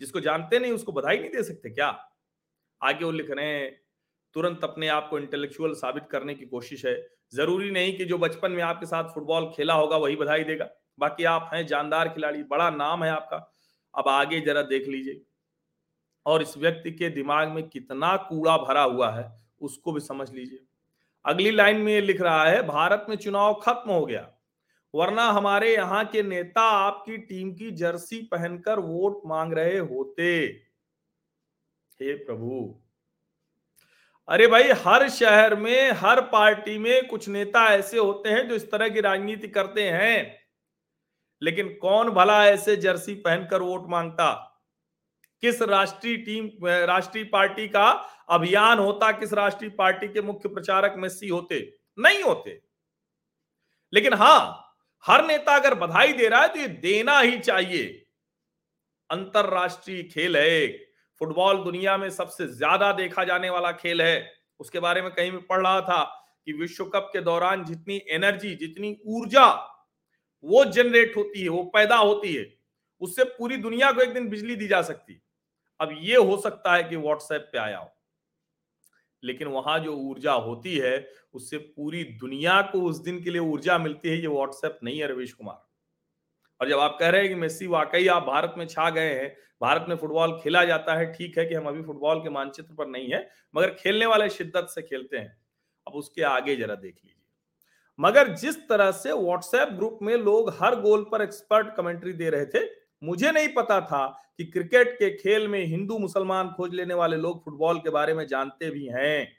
जिसको 0.00 0.20
जानते 0.20 0.58
नहीं, 0.58 0.72
उसको 0.72 0.92
बधाई 0.92 1.18
नहीं 1.18 1.30
दे 1.30 1.42
सकते 1.42 1.70
क्या? 1.70 2.10
आगे 2.82 3.04
वो 3.04 3.10
लिख 3.10 3.30
रहे 3.30 3.46
हैं, 3.46 3.80
तुरंत 4.34 4.64
अपने 4.64 4.88
आप 4.88 5.08
को 5.10 5.18
इंटेलेक्चुअल 5.18 5.72
साबित 5.72 6.02
करने 6.10 6.34
की 6.34 6.46
कोशिश 6.46 6.86
है। 6.86 7.08
ज़रूरी 7.34 7.70
नहीं 7.70 7.96
कि 7.96 8.04
जो 8.04 8.18
बचपन 8.18 8.52
में 8.52 8.62
आपके 8.62 8.86
साथ 8.86 9.04
फुटबॉल 9.04 9.52
खेला 9.56 9.74
होगा, 9.74 9.96
वही 9.96 10.16
बधाई 10.16 10.44
देगा। 10.44 10.70
बाकी 10.98 11.24
आप 11.24 11.50
हैं 11.54 11.66
जानदार 11.66 12.08
खिलाड़ी, 12.08 12.42
बड़ा 12.42 12.70
नाम 12.70 13.04
है 13.04 13.10
आपका। 13.10 13.54
अब 13.94 14.08
आगे 14.08 14.40
जरा 14.40 14.62
देख 14.62 14.88
लीजिए। 14.88 15.22
और 16.26 16.42
इस 16.42 16.58
व्यक्ति 16.58 16.90
के 16.90 17.08
दिमाग 17.08 17.48
में 17.48 17.68
कितना 17.68 18.16
कूड़ा 18.16 18.58
भरा 18.58 18.82
हुआ 18.82 19.10
है, 19.10 19.40
उसको 19.60 19.92
भी 19.92 20.00
समझ 20.00 20.32
लीजिए। 20.32 20.58
अगली 21.24 21.50
लाइन 21.50 21.76
में 21.76 21.92
ये 21.92 22.00
लिख 22.00 22.20
रहा 22.20 22.44
है, 22.44 22.62
भारत 22.62 23.06
में 23.08 23.16
चुनाव 23.16 23.54
खत्म 23.54 23.90
हो 23.90 24.06
गया। 24.06 24.32
वरना 24.94 25.22
हमारे 25.22 25.74
यहाँ 25.74 26.04
के 26.04 26.22
नेता 26.22 26.60
आपकी 26.60 27.16
टीम 27.16 27.54
की 27.54 27.70
जर्सी 27.70 28.20
पहनकर 28.22 28.78
वोट 28.78 29.20
मांग 29.26 29.52
रहे 29.52 29.78
होते। 29.78 30.46
हे 32.00 32.14
प्रभु। 32.14 32.80
अरे 34.28 34.46
भाई, 34.46 34.62
हर 34.62 35.08
शहर 35.08 35.54
में, 35.54 35.90
हर 35.90 36.20
पार्टी 36.20 36.78
में 36.78 37.08
कुछ 37.08 37.28
नेता 37.28 37.74
ऐसे 37.74 37.98
होते 37.98 38.28
हैं 38.28 38.48
जो 38.48 38.54
इस 38.54 38.70
तरह 38.70 38.88
की 38.88 39.00
राजनीति 39.00 39.48
करते 39.48 39.90
हैं। 39.90 40.38
लेकिन 41.42 41.74
कौन 41.74 42.10
भला 42.10 42.46
ऐसे 42.46 42.76
जर्सी 42.76 43.14
पहनकर 43.14 43.62
वोट 43.62 43.88
माँगता? 43.88 44.46
किस 45.40 45.62
राष्ट्रीय 45.62 46.16
टीम 46.16 46.50
राष्ट्रीय 46.66 47.24
पार्टी 47.24 47.68
का 47.68 47.90
अभियान 48.28 48.78
होता? 48.78 49.12
किस 49.12 49.32
राष्ट्रीय 49.32 49.70
पार्टी 49.70 50.08
के 50.08 50.22
मुख्य 50.22 50.48
प्रचारक 50.48 50.94
मेस्सी 50.96 51.28
होते? 51.28 51.74
नहीं 51.98 52.22
होते। 52.22 52.62
लेकिन 53.94 54.14
हाँ 54.14 54.66
हर 55.04 55.24
नेता 55.26 55.54
अगर 55.56 55.74
बधाई 55.76 56.12
दे 56.12 56.28
रहा 56.28 56.40
है 56.42 56.48
तो 56.48 56.58
ये 56.58 56.68
देना 56.68 57.18
ही 57.20 57.38
चाहिए। 57.38 57.86
अंतरराष्ट्रीय 59.10 60.02
खेल 60.04 60.36
है 60.36 60.48
एक। 60.52 60.86
फुटबॉल 61.20 61.62
दुनिया 61.64 61.96
में 61.96 62.08
सबसे 62.10 62.46
ज़्यादा 62.48 62.92
देखा 62.92 63.24
जाने 63.24 63.50
वाला 63.50 63.72
खेल 63.72 64.02
है। 64.02 64.32
उसके 64.60 64.80
बारे 64.80 65.02
में 65.02 65.10
कहीं 65.10 65.30
भी 65.30 65.38
पढ़ 65.40 65.60
रहा 65.60 65.80
था 65.80 66.02
कि 66.46 66.52
विश्व 66.52 66.84
कप 66.84 67.10
के 67.12 67.20
दौरान 67.20 67.64
जितनी 67.64 68.00
एनर्जी, 68.10 68.54
जितनी 68.54 68.96
ऊर्जा 69.06 69.46
वो 70.44 70.64
जनरेट 70.64 71.16
होती 71.16 71.42
है, 71.42 71.48
वो 71.48 71.62
पैदा 71.64 71.96
होती 71.96 72.34
है। 72.34 72.44
उससे 73.02 73.24
पूरी 73.30 73.56
दुनिया 73.56 73.90
को 73.92 74.00
एक 74.00 74.12
दिन 74.14 74.28
बिजली 74.28 74.56
दी 74.56 74.68
जा 74.68 74.80
सकती। 74.82 75.20
अब 75.80 75.96
ये 76.00 76.16
हो 76.16 76.36
सकता 76.36 76.74
है 76.74 76.84
कि 76.84 76.96
व्हाट्सएप 76.96 77.48
पे 77.52 77.58
आया 77.58 77.78
हो। 77.78 77.90
लेकिन 79.24 79.48
वहाँ 79.48 79.78
जो 79.78 79.92
ऊर्जा 79.92 80.32
होती 80.32 80.76
है, 80.76 81.08
उससे 81.34 81.58
पूरी 81.58 82.04
दुनिया 82.04 82.62
को 82.62 82.80
उस 82.80 82.98
दिन 82.98 83.22
के 83.22 83.30
लिए 83.30 83.40
ऊर्जा 83.40 83.78
मिलती 83.78 84.08
है, 84.08 84.20
ये 84.20 84.26
व्हाट्सएप 84.26 84.78
नहीं 84.84 85.00
है 85.00 85.06
रवीश 85.06 85.32
कुमार। 85.32 85.66
और 86.60 86.68
जब 86.68 86.78
आप 86.78 86.96
कह 87.00 87.08
रहे 87.08 87.20
हैं 87.20 87.30
कि 87.30 87.34
मेसी 87.34 87.66
वाकई 87.66 88.06
आप 88.06 88.22
भारत 88.22 88.54
में 88.58 88.66
छा 88.66 88.90
गए 88.90 89.14
हैं, 89.14 89.36
भारत 89.62 89.86
में 89.88 89.96
फुटबॉल 89.96 90.40
खेला 90.42 90.64
जाता 90.64 90.94
है, 90.94 91.12
ठीक 91.12 91.38
है 91.38 91.46
कि 91.46 91.54
हम 91.54 91.64
अभी 91.64 91.82
फुटबॉल 91.82 92.18
के 92.18 92.30
मानचित्र 92.30 92.74
पर 92.74 92.86
नहीं 92.86 93.08
है, 93.08 93.30
मगर 93.56 93.70
खेलने 93.70 94.06
वाले 94.06 94.28
शिद्दत 94.28 94.66
से 94.70 94.82
खेलते 94.82 95.16
हैं। 95.16 95.42
अब 95.86 95.92
उसके 95.92 96.22
आगे 96.22 96.56
जरा 96.56 96.74
देख 96.74 96.94
लीजिए। 97.04 97.16
मगर 98.00 98.28
जिस 98.28 98.68
तरह 98.68 98.90
से 98.90 99.12
व्हाट्सएप 99.12 99.68
ग्रुप 99.68 99.98
में 100.02 100.16
लोग 100.16 100.50
हर 100.62 100.80
गोल 100.80 101.06
पर 101.12 101.22
एक्सपर्ट 101.22 101.76
कमेंट्री 101.76 102.12
दे 102.12 102.30
रहे 102.30 102.46
थे 102.46 102.79
मुझे 103.02 103.30
नहीं 103.32 103.48
पता 103.48 103.80
था 103.80 104.06
कि 104.38 104.44
क्रिकेट 104.44 104.92
के 104.94 105.10
खेल 105.16 105.48
में 105.48 105.64
हिंदू 105.64 105.98
मुसलमान 105.98 106.50
खोज 106.50 106.74
लेने 106.74 106.94
वाले 106.94 107.16
लोग 107.16 107.44
फुटबॉल 107.44 107.78
के 107.78 107.90
बारे 107.90 108.14
में 108.14 108.26
जानते 108.26 108.70
भी 108.70 108.86
हैं। 108.86 109.36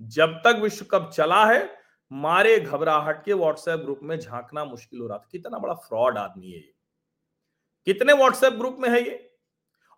जब 0.00 0.40
तक 0.44 0.58
विश्व 0.62 0.84
कप 0.84 1.10
चला 1.14 1.44
है, 1.46 1.78
मारे 2.10 2.58
घबराहट 2.60 3.24
के 3.24 3.32
व्हाट्सएप 3.32 3.80
ग्रुप 3.80 4.00
में 4.02 4.18
झांकना 4.18 4.64
मुश्किल 4.64 5.00
हो 5.00 5.06
रहा 5.06 5.18
था। 5.18 5.28
कितना 5.32 5.58
बड़ा 5.58 5.74
फ्रॉड 5.74 6.18
आदमी 6.18 6.46
है 6.46 6.56
ये। 6.56 6.72
कितने 7.86 8.12
व्हाट्सएप 8.12 8.52
ग्रुप 8.52 8.76
में 8.80 8.88
है 8.88 9.02
ये? 9.02 9.30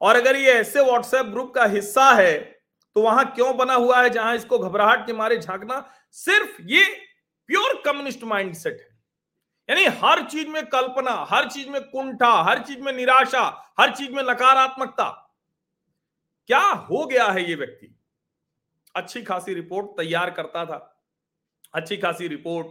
और 0.00 0.16
अगर 0.16 0.36
ये 0.36 0.52
ऐसे 0.52 0.82
व्हाट्सएप 0.84 1.26
ग्रुप 1.26 1.54
का 1.54 1.64
हिस्सा 1.64 2.10
है 2.12 2.38
तो 2.96 3.02
वहाँ 3.02 3.24
क्यों 3.34 3.56
बना 3.56 3.74
हुआ 3.74 4.02
है 4.02 4.10
जहाँ 4.10 4.34
इसको 4.36 4.58
घबराहट 4.58 5.06
के 5.06 5.12
मारे 5.12 5.36
झांकना 5.38 5.84
सिर्फ़ 6.12 6.62
ये 6.62 6.84
प्योर 7.48 7.82
कम्युनिस्ट 7.84 8.24
माइंडसेट 8.24 8.80
है? 8.80 8.95
यानी 9.70 9.84
हर 9.84 10.22
चीज़ 10.22 10.48
में 10.48 10.66
कल्पना, 10.66 11.26
हर 11.30 11.48
चीज़ 11.50 11.68
में 11.68 11.82
कुंठा, 11.82 12.30
हर 12.30 12.58
चीज़ 12.58 12.80
में 12.80 12.92
निराशा, 12.92 13.74
हर 13.80 13.94
चीज़ 13.94 14.10
में 14.10 14.22
नकारात्मकता। 14.22 15.34
क्या 16.46 16.60
हो 16.60 17.06
गया 17.06 17.26
है 17.26 17.48
ये 17.48 17.54
व्यक्ति? 17.54 18.00
अच्छी 18.96 19.22
खासी 19.22 19.54
रिपोर्ट 19.54 19.86
तैयार 19.86 20.30
करता 20.30 20.66
था। 20.66 21.04
अच्छी 21.74 21.96
खासी 21.96 22.28
रिपोर्ट 22.28 22.66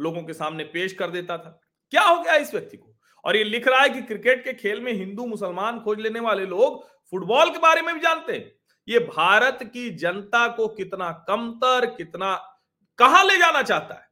लोगों 0.00 0.22
के 0.22 0.32
सामने 0.32 0.64
पेश 0.64 0.92
कर 0.92 1.10
देता 1.10 1.38
था। 1.38 1.60
क्या 1.90 2.02
हो 2.02 2.22
गया 2.22 2.34
इस 2.34 2.54
व्यक्ति 2.54 2.76
को? 2.76 2.94
और 3.24 3.36
ये 3.36 3.44
लिख 3.44 3.68
रहा 3.68 3.80
है 3.80 3.90
कि 3.90 4.02
क्रिकेट 4.02 4.44
के 4.44 4.52
खेल 4.52 4.80
में 4.80 4.92
हिंदू, 4.92 5.26
मुसलमान, 5.26 5.80
खोज 5.80 6.00
लेने 6.00 6.20
वाले 6.20 6.46
लोग 6.46 6.88
फुटबॉल 7.10 7.50
के 7.50 7.58
बारे 7.58 7.82
में 7.82 7.94
भी 7.94 8.00
जानते 8.00 8.32
हैं। 8.32 8.52
ये 8.88 8.98
भारत 8.98 9.58
की 9.62 9.90
जनता 9.90 10.48
को 10.48 10.68
कितना 10.68 11.24
कमतर, 11.28 11.86
कितना 11.86 12.58
कहा 12.98 13.22
ले 13.22 13.36
जाना 13.36 13.62
चाहता 13.62 13.94
है? 13.94 14.07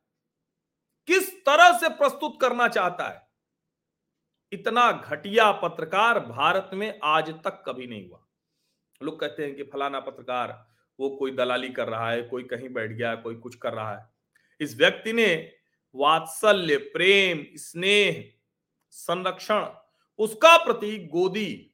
किस 1.07 1.45
तरह 1.45 1.79
से 1.79 1.89
प्रस्तुत 1.89 2.39
करना 2.41 2.69
चाहता 2.69 3.09
है? 3.09 3.29
इतना 4.53 4.93
घटिया 4.93 5.53
पत्रकार 5.53 6.21
भारत 6.21 6.71
में 6.75 7.01
आज 7.05 7.31
तक 7.31 7.65
कभी 7.67 7.87
नहीं 7.87 8.09
हुआ। 8.09 8.27
लोग 9.03 9.21
कहते 9.21 9.45
हैं 9.45 9.55
कि 9.55 9.63
फलाना 9.63 10.01
पत्रकार, 10.01 10.69
वो 11.01 11.11
कोई 11.11 11.31
दलाली 11.31 11.69
कर 11.69 11.89
रहा 11.89 12.11
है, 12.11 12.23
कोई 12.23 12.43
कहीं 12.43 12.69
बैठ 12.69 12.91
गया, 12.91 13.15
कोई 13.15 13.35
कुछ 13.35 13.55
कर 13.55 13.73
रहा 13.73 13.97
है। 13.97 14.11
इस 14.61 14.77
व्यक्ति 14.77 15.13
ने 15.13 15.53
वात्सल्य, 15.95 16.77
प्रेम, 16.77 17.47
स्नेह, 17.55 18.33
संरक्षण, 18.91 19.67
उसका 20.19 20.65
प्रतीक 20.65 21.11
गोदी, 21.11 21.71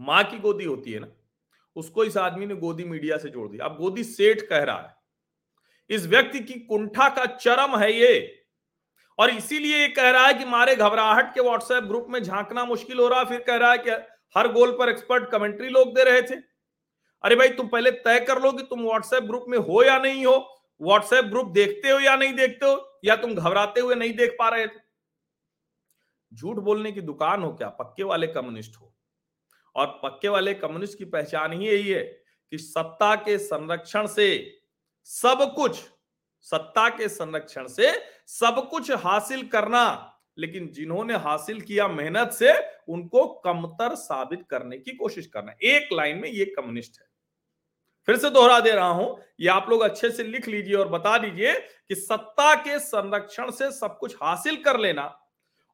माँ 0.00 0.24
की 0.24 0.38
गोदी 0.38 0.64
होती 0.64 0.92
है 0.92 1.00
ना? 1.00 1.08
उसको 1.76 2.04
इस 2.04 2.16
आदमी 2.16 2.46
ने 2.46 2.56
गोदी 2.56 2.84
मीडिया 2.84 3.18
से 3.18 3.28
जोड़ 3.28 3.48
दिया। 3.48 3.64
अब 3.64 3.76
गोदी 3.76 4.04
सेठ 4.04 4.40
कह 4.40 4.62
रहा 4.62 4.80
है। 4.80 4.99
इस 5.90 6.06
व्यक्ति 6.06 6.40
की 6.40 6.54
कुंठा 6.54 7.08
का 7.08 7.26
चरम 7.26 7.76
है 7.76 7.92
ये। 7.92 8.44
और 9.18 9.30
इसीलिए 9.30 9.76
ये 9.76 9.88
कह 9.88 10.10
रहा 10.10 10.26
है 10.26 10.34
कि 10.34 10.44
मारे 10.44 10.76
घबराहट 10.76 11.34
के 11.34 11.40
व्हाट्सएप 11.40 11.84
ग्रुप 11.84 12.06
में 12.10 12.22
झांकना 12.22 12.64
मुश्किल 12.64 12.98
हो 12.98 13.08
रहा। 13.08 13.24
फिर 13.24 13.40
कह 13.40 13.56
रहा 13.56 13.72
है 13.72 13.78
कि 13.78 13.90
हर 14.38 14.52
गोल 14.52 14.72
पर 14.72 14.88
एक्सपर्ट 14.88 15.30
कमेंट्री 15.30 15.68
लोग 15.68 15.94
दे 15.94 16.04
रहे 16.04 16.22
थे। 16.22 16.34
अरे 17.22 17.36
भाई, 17.36 17.48
तुम 17.48 17.68
पहले 17.68 17.90
तय 17.90 18.20
कर 18.20 18.42
लो 18.42 18.52
कि 18.52 18.62
तुम 18.62 18.82
व्हाट्सएप 18.82 19.22
ग्रुप 19.22 19.44
में 19.48 19.58
हो 19.58 19.82
या 19.82 19.98
नहीं 19.98 20.26
हो। 20.26 20.62
व्हाट्सएप 20.82 21.24
ग्रुप 21.24 21.46
देखते 21.46 21.90
हो 21.90 22.00
या 22.00 22.16
नहीं 22.16 22.32
देखते 22.32 22.66
हो? 22.66 23.00
या 23.04 23.16
तुम 23.16 23.34
घबराते 23.34 23.80
हुए 23.80 23.94
नहीं 23.94 24.12
देख 24.12 24.36
पा 24.38 24.48
रहे 24.48 24.66
थे? 24.66 24.90
झूठ 26.34 26.56
बोलने 26.56 26.92
की 26.92 27.00
दुकान 27.00 27.42
हो 27.42 27.52
क्या? 27.52 27.68
पक्के 27.68 28.02
वाले 28.02 28.26
कम्युनिस्ट 28.26 28.76
हो। 28.80 28.94
और 29.74 29.86
पक्के 29.86 30.28
वाले 30.28 30.54
कम्युनिस्ट 30.54 30.98
की 30.98 31.04
पहचान 31.04 31.52
ही 31.52 31.66
यही 31.66 31.88
है 31.88 32.04
कि 32.50 32.58
सत्ता 32.58 33.14
के 33.14 33.38
संरक्षण 33.38 34.06
से 34.06 34.59
सब 35.04 35.52
कुछ, 35.56 35.76
सत्ता 36.40 36.88
के 36.88 37.08
संरक्षण 37.08 37.66
से 37.66 37.92
सब 38.26 38.68
कुछ 38.70 38.90
हासिल 38.90 39.48
करना। 39.48 40.06
लेकिन 40.38 40.68
जिन्होंने 40.68 41.14
हासिल 41.14 41.60
किया 41.60 41.88
मेहनत 41.88 42.30
से, 42.32 42.52
उनको 42.88 43.26
कमतर 43.26 43.94
साबित 43.94 44.44
करने 44.50 44.78
की 44.78 44.96
कोशिश 44.96 45.26
करना। 45.26 45.54
एक 45.62 45.88
लाइन 45.92 46.18
में 46.18 46.28
ये 46.28 46.44
कम्युनिस्ट 46.44 47.00
है। 47.00 47.06
फिर 48.06 48.16
से 48.16 48.30
दोहरा 48.30 48.60
दे 48.60 48.70
रहा 48.70 48.88
हूँ, 48.88 49.20
ये 49.40 49.48
आप 49.48 49.70
लोग 49.70 49.80
अच्छे 49.80 50.10
से 50.10 50.24
लिख 50.24 50.48
लीजिए 50.48 50.74
और 50.74 50.88
बता 50.88 51.18
दीजिए 51.18 51.54
कि 51.60 51.94
सत्ता 51.94 52.54
के 52.54 52.78
संरक्षण 52.78 53.50
से 53.50 53.70
सब 53.72 53.98
कुछ 53.98 54.16
हासिल 54.22 54.56
कर 54.56 54.80
लेना 54.80 55.20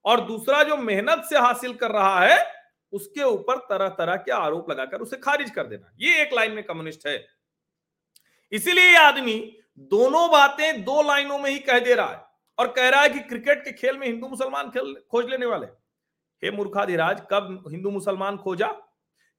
और 0.04 0.20
दूसरा 0.20 0.62
जो 0.62 0.76
मेहनत 0.76 1.24
से 1.24 1.38
हासिल 1.38 1.74
कर 1.74 1.90
रहा 1.90 2.20
है, 2.20 2.54
उसके 2.92 3.22
ऊपर 3.22 3.56
तरह 3.56 3.88
तरह 3.88 4.16
के 4.16 4.32
आरोप 4.32 4.70
लगाकर 4.70 5.00
उसे 5.00 5.16
खारिज 5.16 5.50
कर 5.50 5.66
देना। 5.66 5.92
ये 5.98 6.22
एक 6.22 6.34
लाइन 6.34 6.52
में 6.52 6.64
कम्युनिस्ट 6.64 7.06
है। 7.06 7.35
इसीलिए 8.52 8.96
आदमी 8.96 9.58
दोनों 9.78 10.30
बातें 10.30 10.84
दो 10.84 11.02
लाइनों 11.02 11.38
में 11.38 11.50
ही 11.50 11.58
कह 11.58 11.78
दे 11.78 11.94
रहा 11.94 12.12
है 12.12 12.24
और 12.58 12.72
कह 12.72 12.88
रहा 12.88 13.02
है 13.02 13.08
कि 13.08 13.18
क्रिकेट 13.18 13.64
के 13.64 13.72
खेल 13.72 13.98
में 13.98 14.06
हिंदू 14.06 14.28
मुसलमान 14.28 14.70
खेल 14.70 15.02
खोज 15.10 15.30
लेने 15.30 15.46
वाले। 15.46 15.66
हे 16.42 16.50
मूर्खाधिराज 16.50 17.22
कब 17.30 17.64
हिंदू 17.68 17.90
मुसलमान 17.90 18.36
खोजा? 18.36 18.68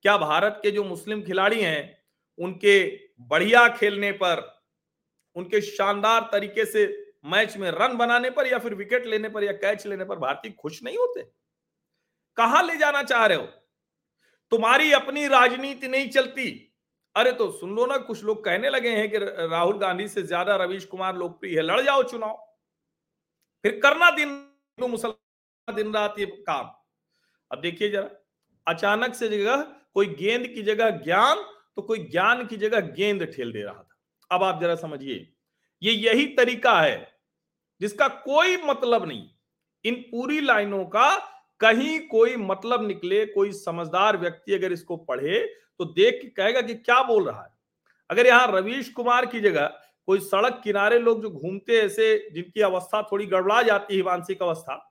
क्या 0.02 0.18
भारत 0.18 0.60
के 0.64 0.72
जो 0.72 0.84
मुस्लिम 0.84 1.22
खिलाड़ी 1.22 1.62
हैं, 1.62 2.04
उनके 2.38 3.00
बढ़िया 3.20 3.68
खेलने 3.70 4.12
पर, 4.12 4.64
उनके 5.36 5.62
शानदार 5.62 6.30
तरीके 6.32 6.66
से 6.66 7.14
मैच 7.26 7.58
में 7.58 7.72
रन 7.72 7.98
बनाने 7.98 8.30
पर 8.30 8.48
या 8.48 8.60
फिर 8.60 8.74
विकेट 8.74 9.06
लेने 9.06 9.30
पर 9.30 9.44
या 9.44 9.52
कैच 9.52 9.88
लेने 9.88 10.06
पर 10.06 10.20
भारतीय 10.20 10.52
खुश 10.52 10.84
नहीं 10.84 10.98
होते? 10.98 11.22
कहा 12.38 12.62
ले 12.62 12.78
जाना 12.78 13.04
चाह 13.04 13.26
रहे 13.26 13.38
हो? 13.38 13.46
तुम्हारी 14.52 14.92
अपनी 14.92 15.28
राजनीति 15.28 15.88
नहीं 15.88 16.10
चलती। 16.10 16.67
अरे 17.18 17.32
तो 17.34 17.50
सुन 17.52 17.76
लो 17.76 17.86
ना, 17.86 17.98
कुछ 18.00 18.24
लोग 18.24 18.44
कहने 18.46 18.70
लगे 18.70 18.90
हैं 18.90 19.10
कि 19.12 19.18
राहुल 19.20 19.78
गांधी 19.78 20.08
से 20.08 20.22
ज़्यादा 20.24 20.56
रवीश 20.56 20.86
कुमार 20.86 21.16
लोकप्रिय 21.16 21.56
है। 21.56 21.62
लड़ 21.62 21.80
जाओ 21.82 22.04
चुनाव। 22.04 22.36
फिर 23.64 23.80
करना 23.84 24.10
दिन 24.12 24.30
मुसलमान 24.80 25.76
दिन 25.76 25.94
रात 25.94 26.20
ये 26.20 26.26
काम। 26.26 26.70
अब 27.52 27.62
देखिए 27.62 27.90
जरा, 27.90 28.10
अचानक 28.68 29.16
से 29.16 29.30
जगह, 29.30 29.62
कोई 29.94 30.08
गेंद 30.16 30.48
की 30.48 30.64
जगह 30.64 30.90
ज्ञान 31.00 31.44
तो 31.76 31.82
कोई 31.84 32.00
ज्ञान 32.02 32.46
की 32.48 32.58
जगह 32.58 32.80
गेंद 32.94 33.24
ठेल 33.28 33.52
दे 33.52 33.62
रहा 33.62 33.74
था। 33.74 33.98
अब 34.32 34.44
आप 34.44 34.62
जरा 34.62 34.76
समझिए, 34.78 35.34
ये 35.82 35.92
यही 35.94 36.26
तरीका 36.36 36.80
है 36.82 37.18
जिसका 37.82 38.08
कोई 38.08 38.58
मतलब 38.60 39.06
नहीं। 39.08 39.30
इन 39.86 39.96
पूरी 40.04 40.40
लाइनों 40.42 40.84
का 40.88 41.10
कहीं 41.62 42.00
कोई 42.08 42.36
मतलब 42.38 42.86
निकले, 42.88 43.26
कोई 43.26 43.52
समझदार 43.54 44.18
व्यक्ति 44.18 44.54
अगर 44.54 44.72
इसको 44.72 44.98
पढ़े 44.98 45.46
तो 45.80 45.86
देख 45.86 46.20
के 46.22 46.28
कहेगा 46.32 46.62
कि 46.62 46.74
क्या 46.76 47.02
बोल 47.04 47.26
रहा 47.26 47.42
है। 47.42 47.50
अगर 48.10 48.28
यहाँ 48.28 48.48
रवीश 48.52 48.90
कुमार 48.90 49.26
की 49.26 49.40
जगह 49.40 49.66
कोई 50.08 50.20
सड़क 50.22 50.62
किनारे 50.64 51.00
लोग 51.00 51.22
जो 51.22 51.30
घूमते 51.32 51.80
ऐसे, 51.80 52.30
जिनकी 52.34 52.62
अवस्था 52.62 53.02
थोड़ी 53.12 53.26
गड़बड़ा 53.26 53.62
जाती 53.62 53.98
है, 53.98 54.04
मानसिक 54.04 54.42
अवस्था, 54.42 54.84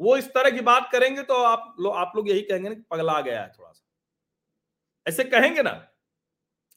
वो 0.00 0.16
इस 0.16 0.28
तरह 0.28 0.50
की 0.50 0.60
बात 0.62 0.88
करेंगे 0.92 1.22
तो 1.22 1.34
आप 1.34 1.74
लोग 1.80 1.94
आप 1.96 2.12
लोग 2.16 2.28
यही 2.30 2.42
कहेंगे 2.42 2.70
कि 2.70 2.82
पगला 2.90 3.20
गया 3.20 3.40
है 3.40 3.48
थोड़ा 3.48 3.70
सा। 3.70 3.84
ऐसे 5.06 5.24
कहेंगे 5.24 5.62
ना। 5.62 5.70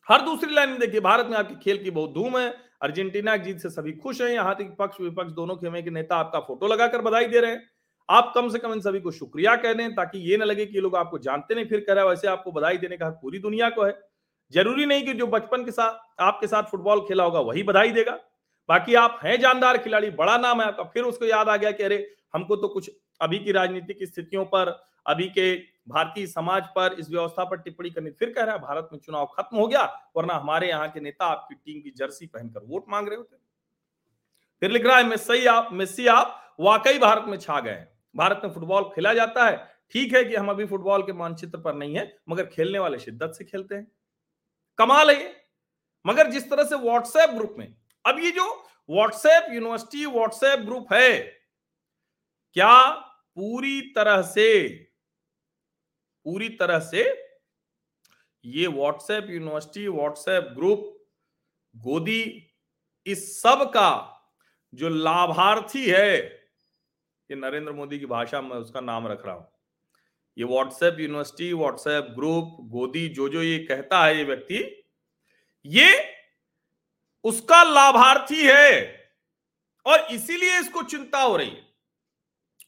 हर 0.08 0.22
दूसरी 0.22 0.54
लाइन 0.54 0.70
में 0.70 0.80
देखिए, 0.80 1.00
भारत 1.00 1.28
में 1.28 1.38
आपकी 1.38 1.56
खेल 1.56 1.84
की 1.84 1.92
बहुत 1.92 2.14
धूम 2.14 2.38
है, 2.38 2.50
अर्जेंटीना 2.82 3.36
की 3.38 3.44
जीत 3.44 3.60
से 3.60 3.70
सभी 3.70 3.92
खुश 3.94 4.22
हैं, 4.22 4.30
यहाँ 4.30 4.56
तक 4.56 4.76
पक्ष 4.80 5.00
विपक्ष 5.02 5.32
दोनों 5.32 5.56
खेमे 5.56 5.82
के 5.82 5.90
नेता 5.90 6.16
आपका 6.16 6.40
फ़ोटो 6.40 6.68
लगाकर 6.68 7.02
बधाई 7.02 7.28
दे 7.28 7.40
रहे 7.40 7.52
हैं। 7.52 7.70
आप 8.10 8.32
कम 8.36 8.50
से 8.50 8.60
कम 8.60 8.74
इन 8.74 8.82
सभी 8.82 9.00
को 9.00 9.12
शुक्रिया 9.12 9.56
कह 9.56 9.74
दें, 9.74 9.96
ताकि 9.96 10.20
ये 10.32 10.38
ना 10.38 10.46
लगे 10.46 10.66
कि 10.66 10.76
ये 10.76 10.82
लोग 10.82 10.96
आपको 10.96 11.18
जानते 11.18 11.56
नहीं, 11.56 11.66
फिर 11.66 11.80
कह 11.80 11.94
रहा 11.94 12.04
है, 12.04 12.10
वैसे 12.10 12.28
आपको 12.28 12.52
बधाई 12.52 12.78
देने 12.78 12.98
का 12.98 13.10
पूरी 13.10 13.40
दुनिया 13.40 13.70
को 13.70 13.84
है। 13.84 14.00
ज़रूरी 14.54 14.86
नहीं 14.86 15.06
कि 15.06 15.14
जो 15.14 15.28
बचपन 15.28 15.64
के 15.66 15.72
साथ, 15.72 16.22
आपके 16.22 16.48
साथ 16.48 16.64
फुटबॉल 16.64 17.00
खेला 17.00 17.24
होगा, 17.24 17.40
वही 17.40 17.64
बधाई 17.64 17.92
देगा। 17.92 18.20
बाकी 18.70 18.96
आप 18.96 19.20
हैं 19.24 19.40
जानदार 19.40 19.78
खिलाड़ी, 19.78 20.10
बड़ा 20.10 20.38
नाम 20.38 20.62
है 20.62 20.68
आपका, 20.68 20.84
फिर 20.84 21.04
उसको 21.04 21.26
याद 21.26 21.50
आ 21.50 21.56
गया 21.58 21.72
कि 21.72 21.84
अरे, 21.84 22.16
हमको 22.34 22.56
तो 22.56 22.68
कुछ 22.68 22.92
अभी 23.22 23.40
की 23.40 23.52
राजनीतिक 23.52 24.04
स्थितियों 24.04 24.46
पर, 24.46 24.70
अभी 25.06 25.28
के 25.30 25.56
भारतीय 25.90 26.28
समाज 26.28 26.64
पर, 26.68 26.96
इस 27.00 27.10
व्यवस्था 27.10 27.44
पर 27.44 27.58
टिप्पणी 27.58 27.90
करनी। 27.90 28.10
फिर 28.10 28.34
कह 28.34 28.44
रहा 28.44 28.56
है, 28.56 28.62
भारत 28.62 28.90
में 28.94 29.00
चुनाव 29.00 29.26
खत्म 29.26 29.58
हो 29.58 29.68
गया, 29.68 29.84
वरना 30.18 30.34
हमारे 30.34 30.70
यहाँ 30.70 30.90
के 30.90 31.00
नेता 31.00 31.26
आपकी 31.26 31.56
टीम 31.56 31.82
की 31.82 31.94
जर्सी 31.98 32.26
पहनकर 32.26 32.62
वोट 32.66 32.86
मांग 32.90 33.08
रहे 33.08 33.18
होते। 33.18 33.36
फिर 34.62 34.72
लिख 34.72 34.86
रहा 34.86 34.98
है, 34.98 35.04
मेस्सी 35.04 35.46
आप 35.46 35.70
मेस्सी 35.74 36.08
आप, 36.08 36.56
वाकई 36.60 37.00
भारत 37.00 37.26
में 37.28 37.38
छा 37.38 37.60
गए 37.60 37.86
भारत 38.18 38.42
में 38.44 38.54
फुटबॉल 38.54 38.84
खेला 38.84 39.14
जाता 39.14 39.46
है। 39.46 39.58
ठीक 39.92 40.14
है 40.14 40.24
कि 40.26 40.36
हम 40.36 40.50
अभी 40.50 40.66
फुटबॉल 40.66 41.02
के 41.02 41.14
मानचित्र 41.14 41.60
पर 41.60 41.74
नहीं 41.74 41.96
है, 41.96 42.18
मगर 42.30 42.46
खेलने 42.46 42.80
वाले 42.80 43.00
शिद्दत 43.00 43.34
से 43.38 43.44
खेलते 43.44 43.76
हैं। 43.76 43.88
कमाल 44.78 45.10
है 45.10 45.24
ये। 45.24 45.36
मगर 46.06 46.32
जिस 46.32 46.50
तरह 46.50 46.64
से 46.64 46.76
व्हाट्सएप 46.76 47.30
ग्रुप 47.30 47.56
में, 47.58 47.76
अब 48.06 48.20
ये 48.20 48.32
जो 48.32 48.68
व्हाट्सएप 48.90 49.48
यूनिवर्सिटी 49.54 50.06
व्हाट्सएप 50.06 50.60
ग्रुप 50.60 50.94
है, 50.94 51.22
क्या 52.54 52.90
पूरी 53.38 53.82
तरह 53.82 54.22
से, 54.22 54.68
पूरी 56.26 56.50
तरह 56.50 56.80
से 56.80 57.04
ये 58.46 58.68
व्हाट्सएप 58.68 59.28
यूनिवर्सिटी 59.30 59.88
व्हाट्सएप 59.88 60.44
ग्रुप 60.44 60.92
गोदी 61.76 62.52
इस 63.06 63.42
सब 63.42 63.64
का 63.70 64.12
जो 64.74 64.90
लाभार्थी 64.90 65.86
है 65.90 66.45
ये 67.30 67.36
नरेंद्र 67.36 67.72
मोदी 67.72 68.00
की 68.00 68.06
भाषा 68.06 68.42
में 68.42 68.56
उसका 68.56 68.82
नाम 68.82 69.08
रख 69.08 69.26
रहा 69.26 69.36
हूँ। 69.36 69.48
ये 70.38 70.46
व्हाट्सएप 70.46 71.00
यूनिवर्सिटी 71.00 71.52
व्हाट्सएप 71.54 72.08
ग्रुप 72.16 72.58
गोदी 72.62 73.08
जो 73.10 73.30
जो 73.30 73.44
ये 73.44 73.58
कहता 73.60 74.04
है 74.06 74.18
ये 74.18 74.24
व्यक्ति, 74.24 74.86
ये 75.66 76.16
उसका 77.24 77.64
लाभार्थी 77.64 78.42
है 78.44 79.06
और 79.86 80.08
इसीलिए 80.12 80.60
इसको 80.60 80.84
चिंता 80.84 81.22
हो 81.22 81.38
रही 81.38 81.50
है। 81.50 81.64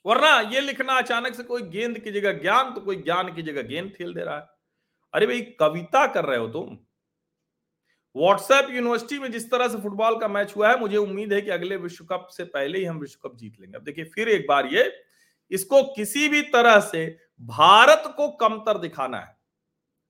वरना 0.05 0.39
ये 0.51 0.61
लिखना 0.61 0.97
अचानक 0.97 1.35
से 1.35 1.43
कोई 1.43 1.61
गेंद 1.61 1.99
की 1.99 2.11
जगह 2.11 2.31
ज्ञान 2.31 2.73
तो 2.73 2.81
कोई 2.81 2.95
ज्ञान 2.95 3.33
की 3.35 3.41
जगह 3.41 3.61
गेंद 3.61 3.91
खेल 3.91 4.13
दे 4.13 4.21
रहा 4.21 4.37
है। 4.37 4.47
अरे 5.13 5.27
भाई, 5.27 5.41
कविता 5.59 6.05
कर 6.07 6.25
रहे 6.25 6.37
हो 6.37 6.47
तुम। 6.47 6.77
व्हाट्सएप 8.17 8.69
यूनिवर्सिटी 8.71 9.19
में 9.19 9.31
जिस 9.31 9.49
तरह 9.51 9.67
से 9.67 9.77
फुटबॉल 9.81 10.19
का 10.19 10.27
मैच 10.27 10.55
हुआ 10.55 10.69
है, 10.69 10.79
मुझे 10.79 10.97
उम्मीद 10.97 11.33
है 11.33 11.41
कि 11.41 11.49
अगले 11.51 11.75
विश्व 11.77 12.05
कप 12.05 12.27
से 12.31 12.43
पहले 12.45 12.79
ही 12.79 12.85
हम 12.85 12.99
विश्व 12.99 13.19
कप 13.23 13.35
जीत 13.37 13.59
लेंगे। 13.59 13.77
अब 13.77 13.83
देखिए, 13.83 14.05
फिर 14.05 14.29
एक 14.29 14.45
बार 14.47 14.65
ये, 14.65 14.91
इसको 15.51 15.83
किसी 15.95 16.27
भी 16.29 16.41
तरह 16.49 16.79
से 16.81 17.05
भारत 17.41 18.13
को 18.17 18.27
कमतर 18.37 18.77
दिखाना 18.77 19.19
है। 19.19 19.35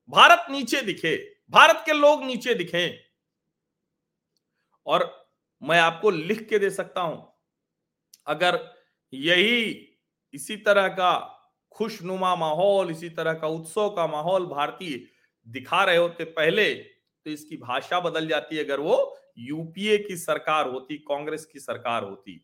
भारत 0.10 0.46
नीचे 0.52 0.82
दिखे, 0.82 1.16
भारत 1.54 1.84
के 1.86 1.94
लोग 1.94 2.24
नीचे 2.24 2.54
दिखे। 2.54 2.88
और 4.88 5.12
मैं 5.62 5.80
आपको 5.80 6.10
लिख 6.10 6.48
के 6.50 6.60
दे 6.60 6.70
सकता 6.70 7.02
हूँ, 7.02 7.34
अगर 8.28 8.60
यही 9.14 9.64
इसी 10.34 10.58
तरह 10.58 10.88
का 10.90 11.14
खुशनुमा 11.76 12.36
माहौल, 12.36 12.92
इसी 12.92 13.10
तरह 13.10 13.34
का 13.34 13.48
उत्सव 13.50 13.90
का 13.90 14.06
माहौल 14.08 14.46
भारतीय 14.46 15.00
दिखा 15.48 15.84
रहे 15.84 15.98
होते 15.98 16.24
पहले 16.26 16.74
तो 17.27 17.31
इसकी 17.31 17.57
भाषा 17.57 18.00
बदल 18.00 18.27
जाती 18.27 18.60
अगर 18.60 18.79
वो 18.79 19.17
यूपीए 19.38 19.98
की 19.98 20.15
सरकार 20.17 20.67
होती, 20.67 20.98
कांग्रेस 20.98 21.46
की 21.46 21.60
सरकार 21.60 22.03
होती। 22.03 22.41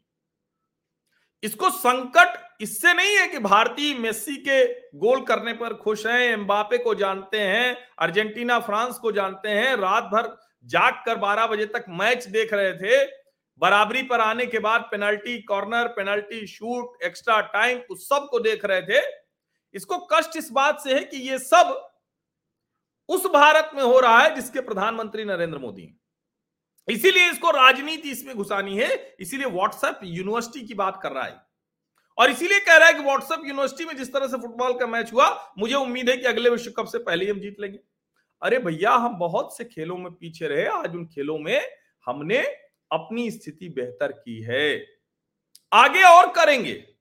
इसको 1.43 1.69
संकट, 1.69 2.57
इससे 2.61 2.93
नहीं 2.93 3.15
है 3.17 3.27
कि 3.27 3.39
भारतीय 3.39 3.93
मेस्सी 3.93 4.35
के 4.37 4.63
गोल 4.97 5.21
करने 5.21 5.53
पर 5.53 5.73
खुश 5.73 6.05
हैं, 6.05 6.19
एम्बापे 6.19 6.77
को 6.77 6.95
जानते 6.95 7.39
हैं, 7.39 7.77
अर्जेंटीना, 7.99 8.59
फ्रांस 8.59 8.97
को 8.97 9.11
जानते 9.11 9.49
हैं 9.49 9.75
रात 9.75 10.03
भर 10.03 10.29
जाग 10.65 11.01
कर 11.05 11.17
12 11.17 11.47
बजे 11.47 11.65
तक 11.65 11.85
मैच 11.89 12.27
देख 12.27 12.53
रहे 12.53 12.73
थे। 12.73 13.05
बराबरी 13.61 14.03
पर 14.03 14.21
आने 14.21 14.45
के 14.45 14.59
बाद 14.59 14.81
penalty 14.81 15.41
corner, 15.41 15.87
penalty 15.87 16.45
shoot, 16.47 17.03
extra 17.03 17.41
time, 17.41 17.79
उस 17.89 18.09
सबको 18.09 18.39
देख 18.39 18.65
रहे 18.65 18.81
थे। 18.81 19.01
इसको 19.75 19.97
कष्ट 20.13 20.37
इस 20.37 20.51
बात 20.51 20.79
से 20.79 20.93
है 20.93 21.03
कि 21.03 21.17
ये 21.29 21.39
सब 21.39 21.92
उस 23.09 23.25
भारत 23.25 23.71
में 23.75 23.83
हो 23.83 23.99
रहा 23.99 24.19
है 24.19 24.35
जिसके 24.35 24.61
प्रधानमंत्री 24.61 25.25
नरेंद्र 25.25 25.57
मोदी 25.57 25.99
इसीलिए 26.87 27.29
इसको 27.31 27.51
राजनीति 27.51 28.11
इसमें 28.11 28.35
घुसानी 28.35 28.77
है, 28.77 29.15
इसीलिए 29.19 29.47
व्हाट्सएप 29.47 29.99
यूनिवर्सिटी 30.03 30.65
की 30.67 30.73
बात 30.73 30.99
कर 31.03 31.11
रहा 31.11 31.23
है। 31.23 31.35
और 32.17 32.29
इसीलिए 32.29 32.59
कह 32.59 32.77
रहा 32.77 32.87
है 32.87 32.93
कि 32.93 32.99
व्हाट्सएप 32.99 33.41
यूनिवर्सिटी 33.45 33.85
में 33.85 33.95
जिस 33.97 34.13
तरह 34.13 34.27
से 34.27 34.37
फुटबॉल 34.37 34.73
का 34.73 34.87
मैच 34.87 35.13
हुआ, 35.13 35.53
मुझे 35.57 35.75
उम्मीद 35.75 36.09
है 36.09 36.17
कि 36.17 36.25
अगले 36.25 36.49
विश्व 36.49 36.71
कप 36.71 36.85
से 36.85 36.97
पहले 36.97 37.25
ही 37.25 37.31
हम 37.31 37.39
जीत 37.39 37.59
लेंगे। 37.59 37.79
अरे 38.41 38.59
भैया, 38.59 38.91
हम 38.91 39.17
बहुत 39.17 39.57
से 39.57 39.65
खेलों 39.65 39.97
में 39.97 40.11
पीछे 40.11 40.47
रहे, 40.47 40.65
आज 40.65 40.95
उन 40.95 41.05
खेलों 41.05 41.37
में 41.37 41.61
हमने 42.05 42.39
अपनी 42.91 43.31
स्थिति 43.31 43.69
बेहतर 43.69 44.11
की 44.11 44.41
है। 44.41 44.85
आगे 45.73 46.03
और 46.03 46.27
करेंगे। 46.31 46.92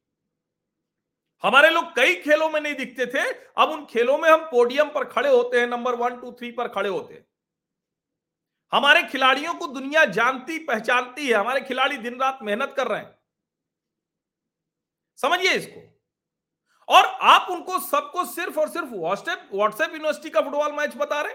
हमारे 1.44 1.70
लोग 1.70 1.84
कई 1.96 2.14
खेलों 2.14 2.48
में 2.50 2.60
नहीं 2.60 2.74
दिखते 2.74 3.06
थे। 3.06 3.22
अब 3.56 3.70
उन 3.70 3.84
खेलों 3.86 4.16
में 4.18 4.28
हम 4.30 4.44
पोडियम 4.46 4.88
पर 4.88 5.04
खड़े 5.04 5.28
होते 5.28 5.60
हैं, 5.60 5.66
नंबर 5.66 5.94
वन, 5.94 6.16
टू, 6.20 6.32
थ्री 6.32 6.50
पर 6.50 6.68
खड़े 6.68 6.88
होते 6.88 7.14
हैं। 7.14 7.26
हमारे 8.72 9.02
खिलाड़ियों 9.02 9.54
को 9.54 9.66
दुनिया 9.68 10.04
जानती, 10.06 10.58
पहचानती 10.58 11.26
है। 11.28 11.34
हमारे 11.34 11.60
खिलाड़ी 11.60 11.96
दिन 11.98 12.20
रात 12.20 12.38
मेहनत 12.42 12.74
कर 12.76 12.88
रहे 12.88 13.00
हैं। 13.00 13.18
समझिए 15.18 15.52
इसको। 15.52 15.80
और 16.88 17.04
आप 17.24 17.50
उनको 17.50 17.78
सबको 17.80 18.24
सिर्फ़ 18.24 18.58
और 18.60 18.68
सिर्फ़ 18.68 18.88
व्हाट्सएप 18.88 19.48
व्हाट्सएप 19.52 19.92
यूनिवर्सिटी 19.92 20.30
का 20.30 20.40
फुटबॉल 20.40 20.72
मैच 20.72 20.96
बता 20.96 21.20
रहे 21.20 21.34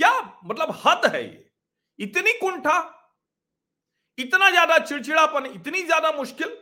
क्या 0.00 0.12
मतलब 0.44 0.70
हद 0.86 1.06
है 1.14 1.22
ये? 1.24 1.50
इतनी 1.98 2.32
कुंठा, 2.32 2.78
इतना 4.18 4.50
ज़्यादा 4.50 4.78
चिड़चिड़ापन, 4.78 5.46
इतनी 5.46 5.82
ज़्यादा 5.82 6.10
मुश्किल। 6.12 6.56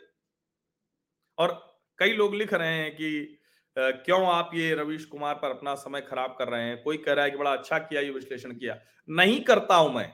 और 1.39 1.64
कई 1.99 2.13
लोग 2.13 2.35
लिख 2.35 2.53
रहे 2.55 2.75
हैं 2.75 2.91
कि 2.93 3.39
क्यों 3.77 4.27
आप 4.27 4.51
ये 4.55 4.75
रवीश 4.75 5.05
कुमार 5.05 5.35
पर 5.35 5.51
अपना 5.51 5.75
समय 5.75 6.01
खराब 6.01 6.35
कर 6.39 6.49
रहे 6.49 6.63
हैं? 6.63 6.83
कोई 6.83 6.97
कह 6.97 7.13
रहा 7.13 7.25
है 7.25 7.31
कि 7.31 7.37
बड़ा 7.37 7.53
अच्छा 7.53 7.79
किया, 7.79 8.01
ये 8.01 8.11
विश्लेषण 8.11 8.53
किया। 8.53 8.79
नहीं 9.09 9.41
करता 9.45 9.77
हूँ 9.77 9.93
मैं। 9.95 10.13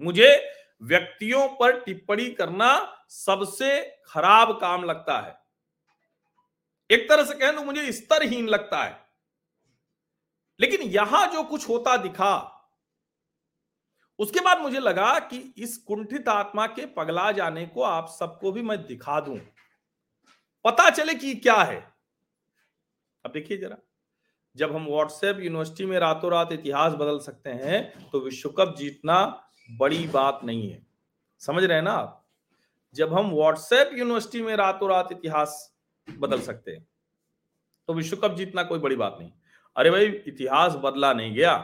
मुझे 0.00 0.30
व्यक्तियों 0.82 1.46
पर 1.50 1.78
टिप्पणी 1.80 2.30
करना 2.30 2.70
सबसे 3.10 3.80
खराब 4.06 4.52
काम 4.60 4.84
लगता 4.84 5.18
है। 5.20 5.36
एक 6.90 7.08
तरह 7.08 7.24
से 7.24 7.34
कहें 7.34 7.54
तो 7.56 7.64
मुझे 7.64 7.90
स्तरहीन 7.92 8.48
लगता 8.48 8.82
है। 8.84 8.96
लेकिन 10.60 10.82
यहाँ 10.82 11.26
जो 11.32 11.42
कुछ 11.42 11.68
होता 11.68 11.96
दिखा, 11.96 12.54
उसके 14.18 14.40
बाद 14.40 14.60
मुझे 14.60 14.78
लगा 14.78 15.18
कि 15.20 15.38
इस 15.58 15.76
कुंठित 15.78 16.28
आत्मा 16.28 16.66
के 16.68 16.86
पगला 16.86 17.30
जाने 17.32 17.66
को 17.66 17.82
आप 17.82 18.08
सबको 18.08 18.52
भी 18.52 18.62
मैं 18.62 18.78
दिखा 18.86 19.20
दूँ। 19.20 19.38
पता 20.68 20.88
चले 20.90 21.14
कि 21.14 21.34
क्या 21.36 21.56
है। 21.56 21.76
अब 23.24 23.32
देखिए 23.32 23.56
जरा, 23.58 23.76
जब 24.56 24.74
हम 24.76 24.86
व्हाट्सएप 24.86 25.40
यूनिवर्सिटी 25.40 25.86
में 25.86 25.98
रातों 25.98 26.30
रात 26.32 26.52
इतिहास 26.52 26.92
बदल 26.92 27.18
सकते 27.18 27.50
हैं 27.50 28.10
तो 28.10 28.20
विश्व 28.20 28.48
कप 28.50 28.74
जीतना 28.78 29.16
बड़ी 29.68 30.06
बात 30.08 30.40
नहीं 30.44 30.70
है। 30.70 30.86
समझ 31.42 31.64
रहे 31.64 31.76
हैं 31.76 31.84
ना 31.84 31.92
आप? 31.92 32.26
जब 32.94 33.14
हम 33.14 33.30
व्हाट्सएप 33.30 33.90
यूनिवर्सिटी 33.94 34.42
में 34.42 34.54
रातों 34.56 34.88
रात 34.90 35.08
इतिहास 35.12 35.74
बदल 36.08 36.40
सकते 36.40 36.70
हैं 36.70 36.86
तो 37.88 37.94
विश्व 37.94 38.16
कप 38.16 38.34
जीतना 38.34 38.62
कोई 38.62 38.78
बड़ी 38.78 38.96
बात 38.96 39.16
नहीं। 39.20 39.30
अरे 39.76 39.90
भाई, 39.90 40.06
इतिहास 40.26 40.74
बदला 40.76 41.12
नहीं 41.12 41.34
गया। 41.34 41.56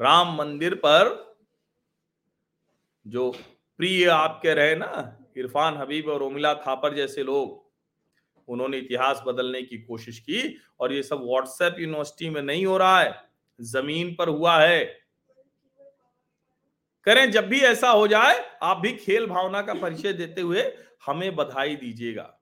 राम 0.00 0.34
मंदिर 0.36 0.74
पर 0.74 1.08
जो 3.06 3.30
प्रिय 3.78 4.08
आपके 4.08 4.54
रहे 4.54 4.74
ना, 4.74 5.16
इरफान 5.36 5.76
हबीब 5.76 6.08
और 6.08 6.22
ओमिला 6.22 6.54
थापर 6.56 6.94
जैसे 6.94 7.22
लोग 7.22 7.69
उन्होंने 8.50 8.78
इतिहास 8.78 9.22
बदलने 9.26 9.62
की 9.62 9.78
कोशिश 9.78 10.18
की 10.18 10.60
और 10.80 10.92
ये 10.92 11.02
सब 11.02 11.20
व्हाट्सएप 11.22 11.76
यूनिवर्सिटी 11.78 12.30
में 12.30 12.42
नहीं 12.42 12.66
हो 12.66 12.78
रहा 12.78 13.00
है, 13.00 13.24
ज़मीन 13.60 14.14
पर 14.14 14.28
हुआ 14.28 14.58
है। 14.58 15.00
करें, 17.04 17.30
जब 17.30 17.48
भी 17.48 17.60
ऐसा 17.60 17.90
हो 17.90 18.08
जाए, 18.08 18.58
आप 18.62 18.76
भी 18.76 18.92
खेल 18.92 19.26
भावना 19.26 19.62
का 19.62 19.74
परिचय 19.74 20.12
देते 20.12 20.40
हुए 20.40 20.76
हमें 21.06 21.36
बधाई 21.36 21.76
दीजिएगा। 21.76 22.40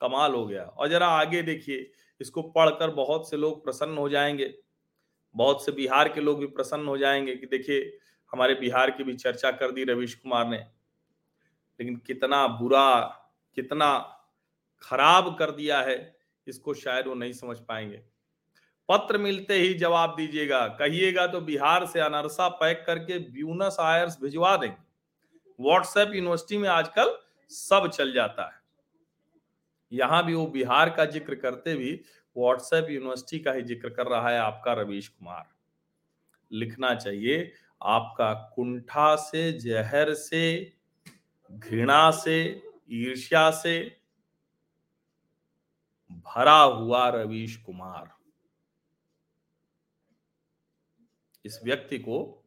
कमाल 0.00 0.34
हो 0.34 0.46
गया। 0.46 0.62
और 0.62 0.88
जरा 0.88 1.06
आगे 1.06 1.42
देखिए, 1.42 1.90
इसको 2.20 2.42
पढ़कर 2.42 2.90
बहुत 2.90 3.30
से 3.30 3.36
लोग 3.36 3.64
प्रसन्न 3.64 3.98
हो 3.98 4.08
जाएँगे। 4.08 4.58
बहुत 5.36 5.64
से 5.64 5.72
बिहार 5.72 6.08
के 6.08 6.20
लोग 6.20 6.40
भी 6.40 6.46
प्रसन्न 6.46 6.86
हो 6.86 6.98
जाएँगे 6.98 7.36
कि 7.36 7.46
देखिए, 7.46 7.98
हमारे 8.32 8.54
बिहार 8.54 8.90
की 8.90 9.04
भी 9.04 9.16
चर्चा 9.16 9.50
कर 9.50 9.70
दी 9.70 9.84
रवीश 9.84 10.14
कुमार 10.14 10.48
ने। 10.48 10.58
लेकिन 11.80 11.96
कितना 11.96 12.46
बुरा, 12.46 13.00
कितना 13.54 14.17
खराब 14.82 15.34
कर 15.38 15.50
दिया 15.52 15.80
है, 15.80 15.96
इसको 16.46 16.74
शायद 16.76 17.06
वो 17.06 17.14
नहीं 17.14 17.32
समझ 17.34 17.56
पाएँगे। 17.58 18.02
पत्र 18.88 19.18
मिलते 19.18 19.54
ही 19.54 19.74
जवाब 19.74 20.14
दीजिएगा, 20.16 20.66
कहिएगा 20.68 21.26
तो 21.26 21.40
बिहार 21.42 21.86
से 21.86 22.00
अनरसा 22.00 22.48
पैक 22.60 22.84
करके 22.86 23.18
ब्यूनस 23.30 23.76
आयर्स 23.80 24.18
भिजवा 24.22 24.56
देंगे। 24.56 24.76
व्हाट्सएप 25.58 26.14
यूनिवर्सिटी 26.14 26.58
में 26.58 26.68
आजकल 26.68 27.16
सब 27.52 27.88
चल 27.88 28.12
जाता 28.12 28.44
है। 28.44 28.56
यहाँ 29.92 30.24
भी 30.26 30.34
वो 30.34 30.46
बिहार 30.48 30.90
का 30.90 31.04
ज़िक्र 31.06 31.34
करते 31.36 31.74
भी 31.74 31.92
व्हाट्सएप 32.36 32.90
यूनिवर्सिटी 32.90 33.38
का 33.38 33.52
ही 33.52 33.62
ज़िक्र 33.64 33.88
कर 33.90 34.06
रहा 34.06 34.28
है 34.30 34.38
आपका 34.38 34.72
रवीश 34.72 35.08
कुमार। 35.08 35.44
लिखना 36.50 36.94
चाहिए, 36.94 37.52
आपका 37.80 38.32
कुंठा 38.54 39.14
से, 39.16 39.52
जहर 39.54 40.12
से, 40.14 40.72
घृणा 41.50 42.10
से, 42.12 42.62
ईर्ष्या 42.92 43.50
से 43.52 43.97
भरा 46.10 46.58
हुआ 46.60 47.08
रवीश 47.08 47.56
कुमार। 47.56 48.16
इस 51.44 51.60
व्यक्ति 51.64 51.98
को 51.98 52.44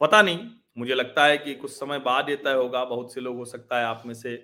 पता 0.00 0.22
नहीं, 0.22 0.50
मुझे 0.78 0.94
लगता 0.94 1.24
है 1.24 1.38
कि 1.38 1.54
कुछ 1.54 1.70
समय 1.70 1.98
बाद 1.98 2.28
ये 2.30 2.36
तय 2.36 2.52
होगा, 2.52 2.84
बहुत 2.84 3.14
से 3.14 3.20
लोग, 3.20 3.36
हो 3.36 3.44
सकता 3.44 3.78
है 3.78 3.84
आप 3.84 4.02
में 4.06 4.14
से 4.14 4.36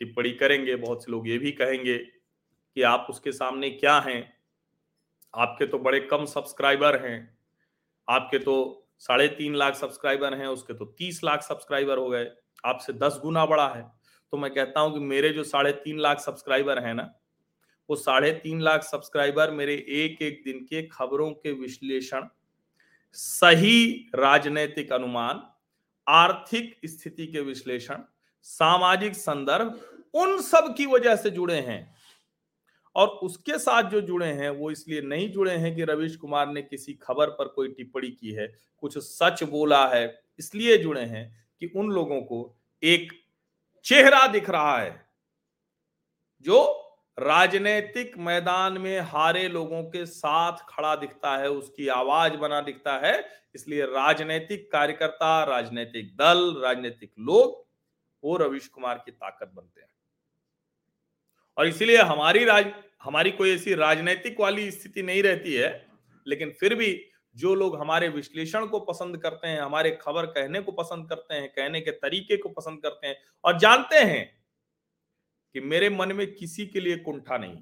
टिप्पणी 0.00 0.30
करेंगे, 0.30 0.76
बहुत 0.76 1.04
से 1.04 1.12
लोग 1.12 1.28
ये 1.28 1.38
भी 1.38 1.52
कहेंगे 1.52 1.98
कि 1.98 2.82
आप 2.82 3.06
उसके 3.10 3.32
सामने 3.32 3.70
क्या 3.70 3.98
हैं? 3.98 4.36
आपके 5.34 5.66
तो 5.66 5.78
बड़े 5.78 6.00
कम 6.00 6.24
सब्सक्राइबर 6.24 7.06
हैं। 7.06 7.38
आपके 8.08 8.38
तो 8.38 8.88
साढ़े 8.98 9.28
तीन 9.28 9.54
लाख 9.54 9.74
सब्सक्राइबर 9.74 10.34
हैं, 10.34 10.46
उसके 10.46 10.74
तो 10.74 10.84
तीस 10.84 11.24
लाख 11.24 11.42
सब्सक्राइबर 11.42 11.98
हो 11.98 12.08
गए। 12.08 12.30
आपसे 12.64 12.92
दस 12.92 13.18
गुना 13.22 13.46
बड़ा 13.46 13.68
है। 13.68 13.82
तो 14.32 14.36
मैं 14.36 14.54
कहता 14.54 14.80
हूँ 14.80 14.92
कि 14.92 15.00
मेरे 15.00 15.30
जो 15.30 15.44
साढ़े 15.44 15.72
तीन 15.72 15.98
लाख 15.98 16.20
सब्सक्राइबर 16.20 16.78
हैं 16.78 16.94
ना 16.94 17.12
वो 17.90 17.96
साढ़े 17.96 18.32
तीन 18.32 18.60
लाख 18.60 18.82
सब्सक्राइबर 18.82 19.50
मेरे 19.50 19.74
एक 19.74 20.22
एक 20.22 20.42
दिन 20.44 20.58
के 20.60 20.82
खबरों 20.82 21.30
के 21.30 21.52
विश्लेषण, 21.52 22.26
सही 23.12 24.10
राजनैतिक 24.14 24.92
अनुमान, 24.92 25.42
आर्थिक 26.08 26.76
स्थिति 26.84 27.26
के 27.26 27.40
विश्लेषण, 27.40 27.96
सामाजिक 28.42 29.14
संदर्भ, 29.14 29.80
उन 30.14 30.40
सब 30.42 30.74
की 30.76 30.86
वजह 30.86 31.16
से 31.16 31.30
जुड़े 31.30 31.60
हैं। 31.60 31.96
और 32.96 33.08
उसके 33.08 33.58
साथ 33.58 33.82
जो 33.82 34.00
जुड़े 34.00 34.26
हैं, 34.26 34.50
वो 34.50 34.70
इसलिए 34.70 35.00
नहीं 35.00 35.30
जुड़े 35.32 35.52
हैं 35.52 35.74
कि 35.76 35.84
रविश 35.84 36.16
कुमार 36.16 36.48
ने 36.48 36.62
किसी 36.62 36.94
खबर 36.94 37.30
पर 37.30 37.48
कोई 37.48 37.68
टिप्पणी 37.68 38.10
की 38.10 38.32
है, 38.32 38.46
कुछ 38.80 38.98
सच 38.98 39.42
बोला 39.42 39.86
है, 39.88 40.20
इसलिए 40.38 40.78
जुड़े 40.78 41.02
हैं 41.02 41.46
कि 41.60 41.66
उन 41.66 41.90
लोगों 41.90 42.20
को 42.22 42.56
एक 42.82 43.12
चेहरा 43.84 44.26
दिख 44.26 44.50
रहा 44.50 44.78
है, 44.78 45.06
जो 46.40 46.85
राजनीतिक 47.18 48.18
मैदान 48.18 48.78
में 48.78 49.00
हारे 49.00 49.48
लोगों 49.48 49.82
के 49.82 50.06
साथ 50.06 50.56
खड़ा 50.68 50.96
दिखता 50.96 51.36
है, 51.36 51.50
उसकी 51.50 51.88
आवाज़ 51.88 52.32
बना 52.32 52.60
दिखता 52.60 52.96
है। 52.98 53.28
इसलिए 53.54 53.82
राजनीतिक 53.82 54.72
कार्यकर्ता, 54.72 55.44
राजनीतिक 55.44 56.16
दल, 56.16 56.62
राजनीतिक 56.62 57.12
लोग 57.18 57.66
वो 58.24 58.36
रविश 58.36 58.68
कुमार 58.68 59.02
की 59.04 59.10
ताकत 59.10 59.52
बनते 59.54 59.80
हैं। 59.80 59.88
और 61.56 61.66
इसीलिए 61.66 61.96
हमारी 61.96 62.44
राज, 62.44 62.66
हमारी 63.02 63.30
कोई 63.30 63.54
ऐसी 63.54 63.74
राजनीतिक 63.74 64.40
वाली 64.40 64.70
स्थिति 64.70 65.02
नहीं 65.02 65.22
रहती 65.22 65.54
है, 65.54 65.86
लेकिन 66.26 66.50
फिर 66.50 66.74
भी 66.74 67.06
जो 67.36 67.54
लोग 67.54 67.80
हमारे 67.80 68.08
विश्लेषण 68.08 68.66
को 68.66 68.80
पसंद 68.80 69.18
करते 69.18 69.48
हैं, 69.48 69.60
हमारे 69.60 69.90
खबर 69.90 70.26
कहने 70.26 70.60
को 70.60 70.72
पसंद 70.72 71.08
करते 71.08 71.34
हैं, 71.34 71.48
कहने 71.48 71.80
के 71.80 71.90
तरीके 71.90 72.36
को 72.36 72.48
पसंद 72.48 72.82
करते 72.82 73.06
हैं 73.06 73.16
और 73.44 73.58
जानते 73.58 73.96
हैं 73.96 74.45
कि 75.56 75.60
मेरे 75.62 75.88
मन 75.90 76.12
में 76.12 76.26
किसी 76.34 76.66
के 76.66 76.80
लिए 76.80 76.96
कुंठा 76.98 77.36
नहीं। 77.38 77.56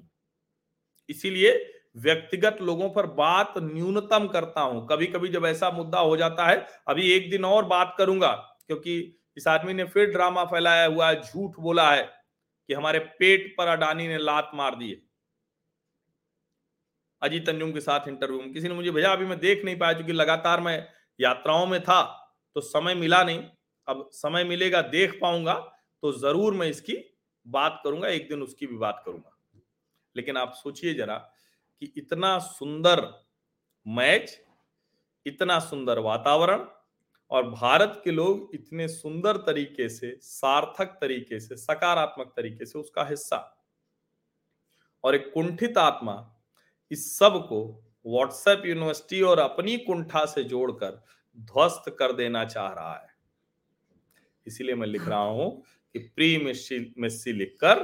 इसीलिए 1.09 1.51
व्यक्तिगत 1.97 2.57
लोगों 2.61 2.89
पर 2.89 3.05
बात 3.15 3.53
न्यूनतम 3.57 4.27
करता 4.27 4.61
हूँ। 4.61 4.85
कभी 4.87 5.05
कभी 5.07 5.29
जब 5.29 5.45
ऐसा 5.45 5.69
मुद्दा 5.71 5.99
हो 5.99 6.17
जाता 6.17 6.47
है, 6.47 6.57
अभी 6.87 7.11
एक 7.11 7.29
दिन 7.31 7.45
और 7.45 7.65
बात 7.65 7.95
करूँगा, 7.97 8.31
क्योंकि 8.67 9.21
इस 9.37 9.47
आदमी 9.47 9.73
ने 9.73 9.83
फिर 9.85 10.11
ड्रामा 10.11 10.43
फैलाया 10.45 10.85
हुआ 10.85 11.09
है, 11.09 11.21
झूठ 11.21 11.59
बोला 11.59 11.89
है 11.91 12.03
कि 12.03 12.73
हमारे 12.73 12.99
पेट 12.99 13.53
पर 13.57 13.67
अडानी 13.67 14.07
ने 14.07 14.17
लात 14.17 14.51
मार 14.55 14.75
दी 14.75 14.89
है। 14.89 15.01
अजीत 17.21 17.49
अंजुम 17.49 17.71
के 17.71 17.81
साथ 17.81 18.07
इंटरव्यू 18.07 18.41
में 18.41 18.53
किसी 18.53 18.67
ने 18.67 18.73
मुझे 18.73 18.91
भेजा, 18.91 19.11
अभी 19.11 19.25
मैं 19.25 19.39
देख 19.39 19.65
नहीं 19.65 19.77
पाया 19.77 19.93
क्योंकि 19.93 20.13
लगातार 20.13 20.61
मैं 20.61 20.77
यात्राओं 21.19 21.65
में 21.67 21.81
था 21.81 22.01
तो 22.55 22.61
समय 22.63 22.95
मिला 22.95 23.23
नहीं। 23.23 23.43
अब 23.87 24.09
समय 24.13 24.43
मिलेगा, 24.43 24.81
देख 24.83 25.19
पाऊँगा 25.21 25.53
तो 26.03 26.11
ज़रूर 26.13 26.53
मैं 26.53 26.67
इसकी 26.69 26.93
बात 27.47 27.81
करूँगा, 27.83 28.07
एक 28.07 28.29
दिन 28.29 28.41
उसकी 28.41 28.67
भी 28.67 28.77
बात 28.77 29.03
करूँगा। 29.05 29.37
लेकिन 30.15 30.37
आप 30.37 30.53
सोचिए 30.53 30.93
जरा 30.93 31.17
कि 31.81 31.93
इतना 31.97 32.37
सुंदर 32.39 33.01
मैच, 33.87 34.41
इतना 35.25 35.59
सुंदर 35.59 35.99
वातावरण 35.99 36.65
और 37.31 37.49
भारत 37.49 38.01
के 38.03 38.11
लोग 38.11 38.49
इतने 38.53 38.87
सुंदर 38.87 39.37
तरीके 39.37 39.89
से, 39.89 40.17
सार्थक 40.21 40.97
तरीके 41.01 41.39
से, 41.39 41.55
सकारात्मक 41.55 42.33
तरीके 42.35 42.65
से 42.65 42.79
उसका 42.79 43.05
हिस्सा। 43.05 43.37
और 45.03 45.15
एक 45.15 45.31
कुंठित 45.33 45.77
आत्मा 45.77 46.35
इस 46.91 47.17
सबको 47.17 47.83
व्हाट्सएप 48.05 48.63
यूनिवर्सिटी 48.65 49.21
और 49.21 49.39
अपनी 49.39 49.77
कुंठा 49.77 50.25
से 50.25 50.43
जोड़कर 50.43 51.03
ध्वस्त 51.37 51.95
कर 51.99 52.13
देना 52.13 52.45
चाह 52.45 52.73
रहा 52.73 52.93
है। 52.93 53.15
इसीलिए 54.47 54.75
मैं 54.75 54.87
लिख 54.87 55.07
रहा 55.07 55.19
हूँ 55.19 55.63
कि 55.95 55.99
प्री 56.15 56.37
मिस्सी 56.97 57.31
लिखकर 57.33 57.83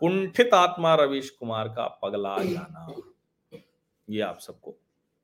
कुंठित 0.00 0.54
आत्मा 0.54 0.94
रवीश 0.94 1.30
कुमार 1.30 1.68
का 1.68 1.86
पगला 2.02 2.36
जाना। 2.44 2.86
ये 4.08 4.20
आप 4.22 4.38
सबको 4.38 4.70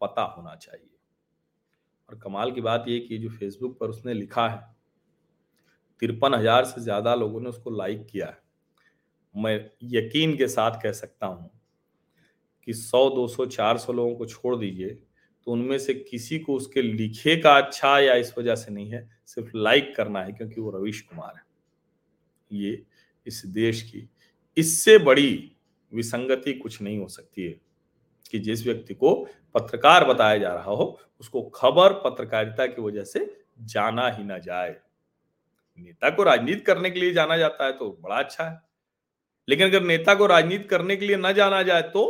पता 0.01 0.23
होना 0.23 0.55
चाहिए। 0.57 0.89
और 2.09 2.19
कमाल 2.19 2.53
की 2.53 2.61
बात 2.61 2.85
ये 2.89 2.99
कि 3.01 3.19
जो 3.19 3.29
फेसबुक 3.31 3.79
पर 3.81 3.89
उसने 3.89 4.15
लिखा 4.15 4.49
है, 4.49 4.59
तिरपन 6.03 6.35
हज़ार 6.35 6.65
से 6.65 6.81
ज़्यादा 6.81 7.15
लोगों 7.15 7.41
ने 7.41 7.49
उसको 7.49 7.71
लाइक 7.71 8.07
किया 8.07 8.27
है। 8.27 8.39
मैं 9.35 9.55
यकीन 9.85 10.37
के 10.37 10.49
साथ 10.49 10.83
कह 10.83 10.93
सकता 10.95 11.27
हूँ 11.27 11.51
कि 12.69 12.75
100 12.75 13.09
200 13.11 13.47
400 13.47 13.93
लोगों 13.93 14.15
को 14.15 14.27
छोड़ 14.27 14.57
दीजिए 14.57 14.89
तो 15.47 15.53
उनमें 15.53 15.79
से 15.79 15.95
किसी 15.95 16.39
को 16.39 16.55
उसके 16.55 16.83
लिखे 16.83 17.37
का 17.37 17.57
अच्छा 17.57 17.99
या 17.99 18.15
इस 18.15 18.33
वजह 18.39 18.55
से 18.55 18.73
नहीं 18.73 18.91
है, 18.91 19.09
सिर्फ़ 19.27 19.57
लाइक 19.57 19.95
करना 19.97 20.23
है 20.23 20.33
क्योंकि 20.33 20.61
वो 20.61 20.71
रवीश 20.71 21.01
कुमार 21.01 21.35
है। 21.37 21.45
ये 22.51 22.83
इस 23.27 23.43
देश 23.47 23.83
की। 23.83 24.09
इससे 24.57 24.99
बड़ी 24.99 25.53
विसंगति 25.93 26.53
कुछ 26.53 26.81
नहीं 26.83 26.99
हो 26.99 27.09
सकती 27.09 27.45
है 27.45 27.55
कि 28.31 28.39
जिस 28.39 28.65
व्यक्ति 28.67 28.95
को 28.95 29.15
पत्रकार 29.55 30.05
बताया 30.05 30.39
जा 30.39 30.53
रहा 30.55 30.73
हो, 30.73 30.99
उसको 31.21 31.43
खबर 31.55 31.93
पत्रकारिता 32.05 32.67
की 32.67 32.83
वजह 32.83 33.05
से 33.05 33.27
जाना 33.61 34.09
ही 34.11 34.25
ना 34.25 34.39
जाए। 34.39 34.77
नेता 35.79 36.11
को 36.11 36.23
राजनीति 36.23 36.61
करने 36.61 36.91
के 36.91 37.01
लिए 37.01 37.13
जाना 37.13 37.37
जाता 37.37 37.67
है 37.67 37.73
तो 37.73 37.91
बड़ा 38.03 38.19
अच्छा 38.19 38.45
है। 38.45 38.61
लेकिन 39.49 39.69
अगर 39.69 39.83
नेता 39.83 40.15
को 40.15 40.27
राजनीति 40.27 40.65
करने 40.65 40.97
के 40.97 41.07
लिए 41.07 41.17
ना 41.17 41.33
जाना 41.33 41.63
जाए 41.63 41.83
तो 41.83 42.05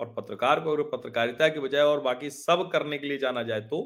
और 0.00 0.14
पत्रकार 0.14 0.60
को 0.60 0.72
अगर 0.72 0.82
पत्रकारिता 0.88 1.48
की 1.48 1.60
बजाय 1.60 1.82
और 1.82 2.00
बाकी 2.00 2.30
सब 2.30 2.68
करने 2.72 2.98
के 2.98 3.06
लिए 3.06 3.18
जाना 3.18 3.42
जाए 3.42 3.60
तो 3.60 3.80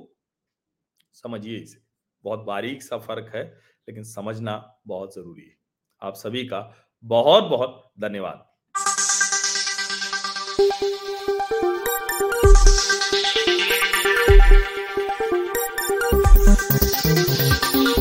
समझिए 1.14 1.58
इसे। 1.58 1.80
बहुत 2.24 2.40
बारीक 2.40 2.82
सा 2.82 2.98
फ़र्क 2.98 3.32
है। 3.34 3.44
लेकिन 3.88 4.04
समझना 4.04 4.80
बहुत 4.86 5.14
ज़रूरी 5.14 5.42
है। 5.42 5.56
आप 6.02 6.14
सभी 6.14 6.44
का 6.46 6.74
बहुत 7.04 7.44
बहुत 7.44 7.92
धन्यवाद। 8.00 8.47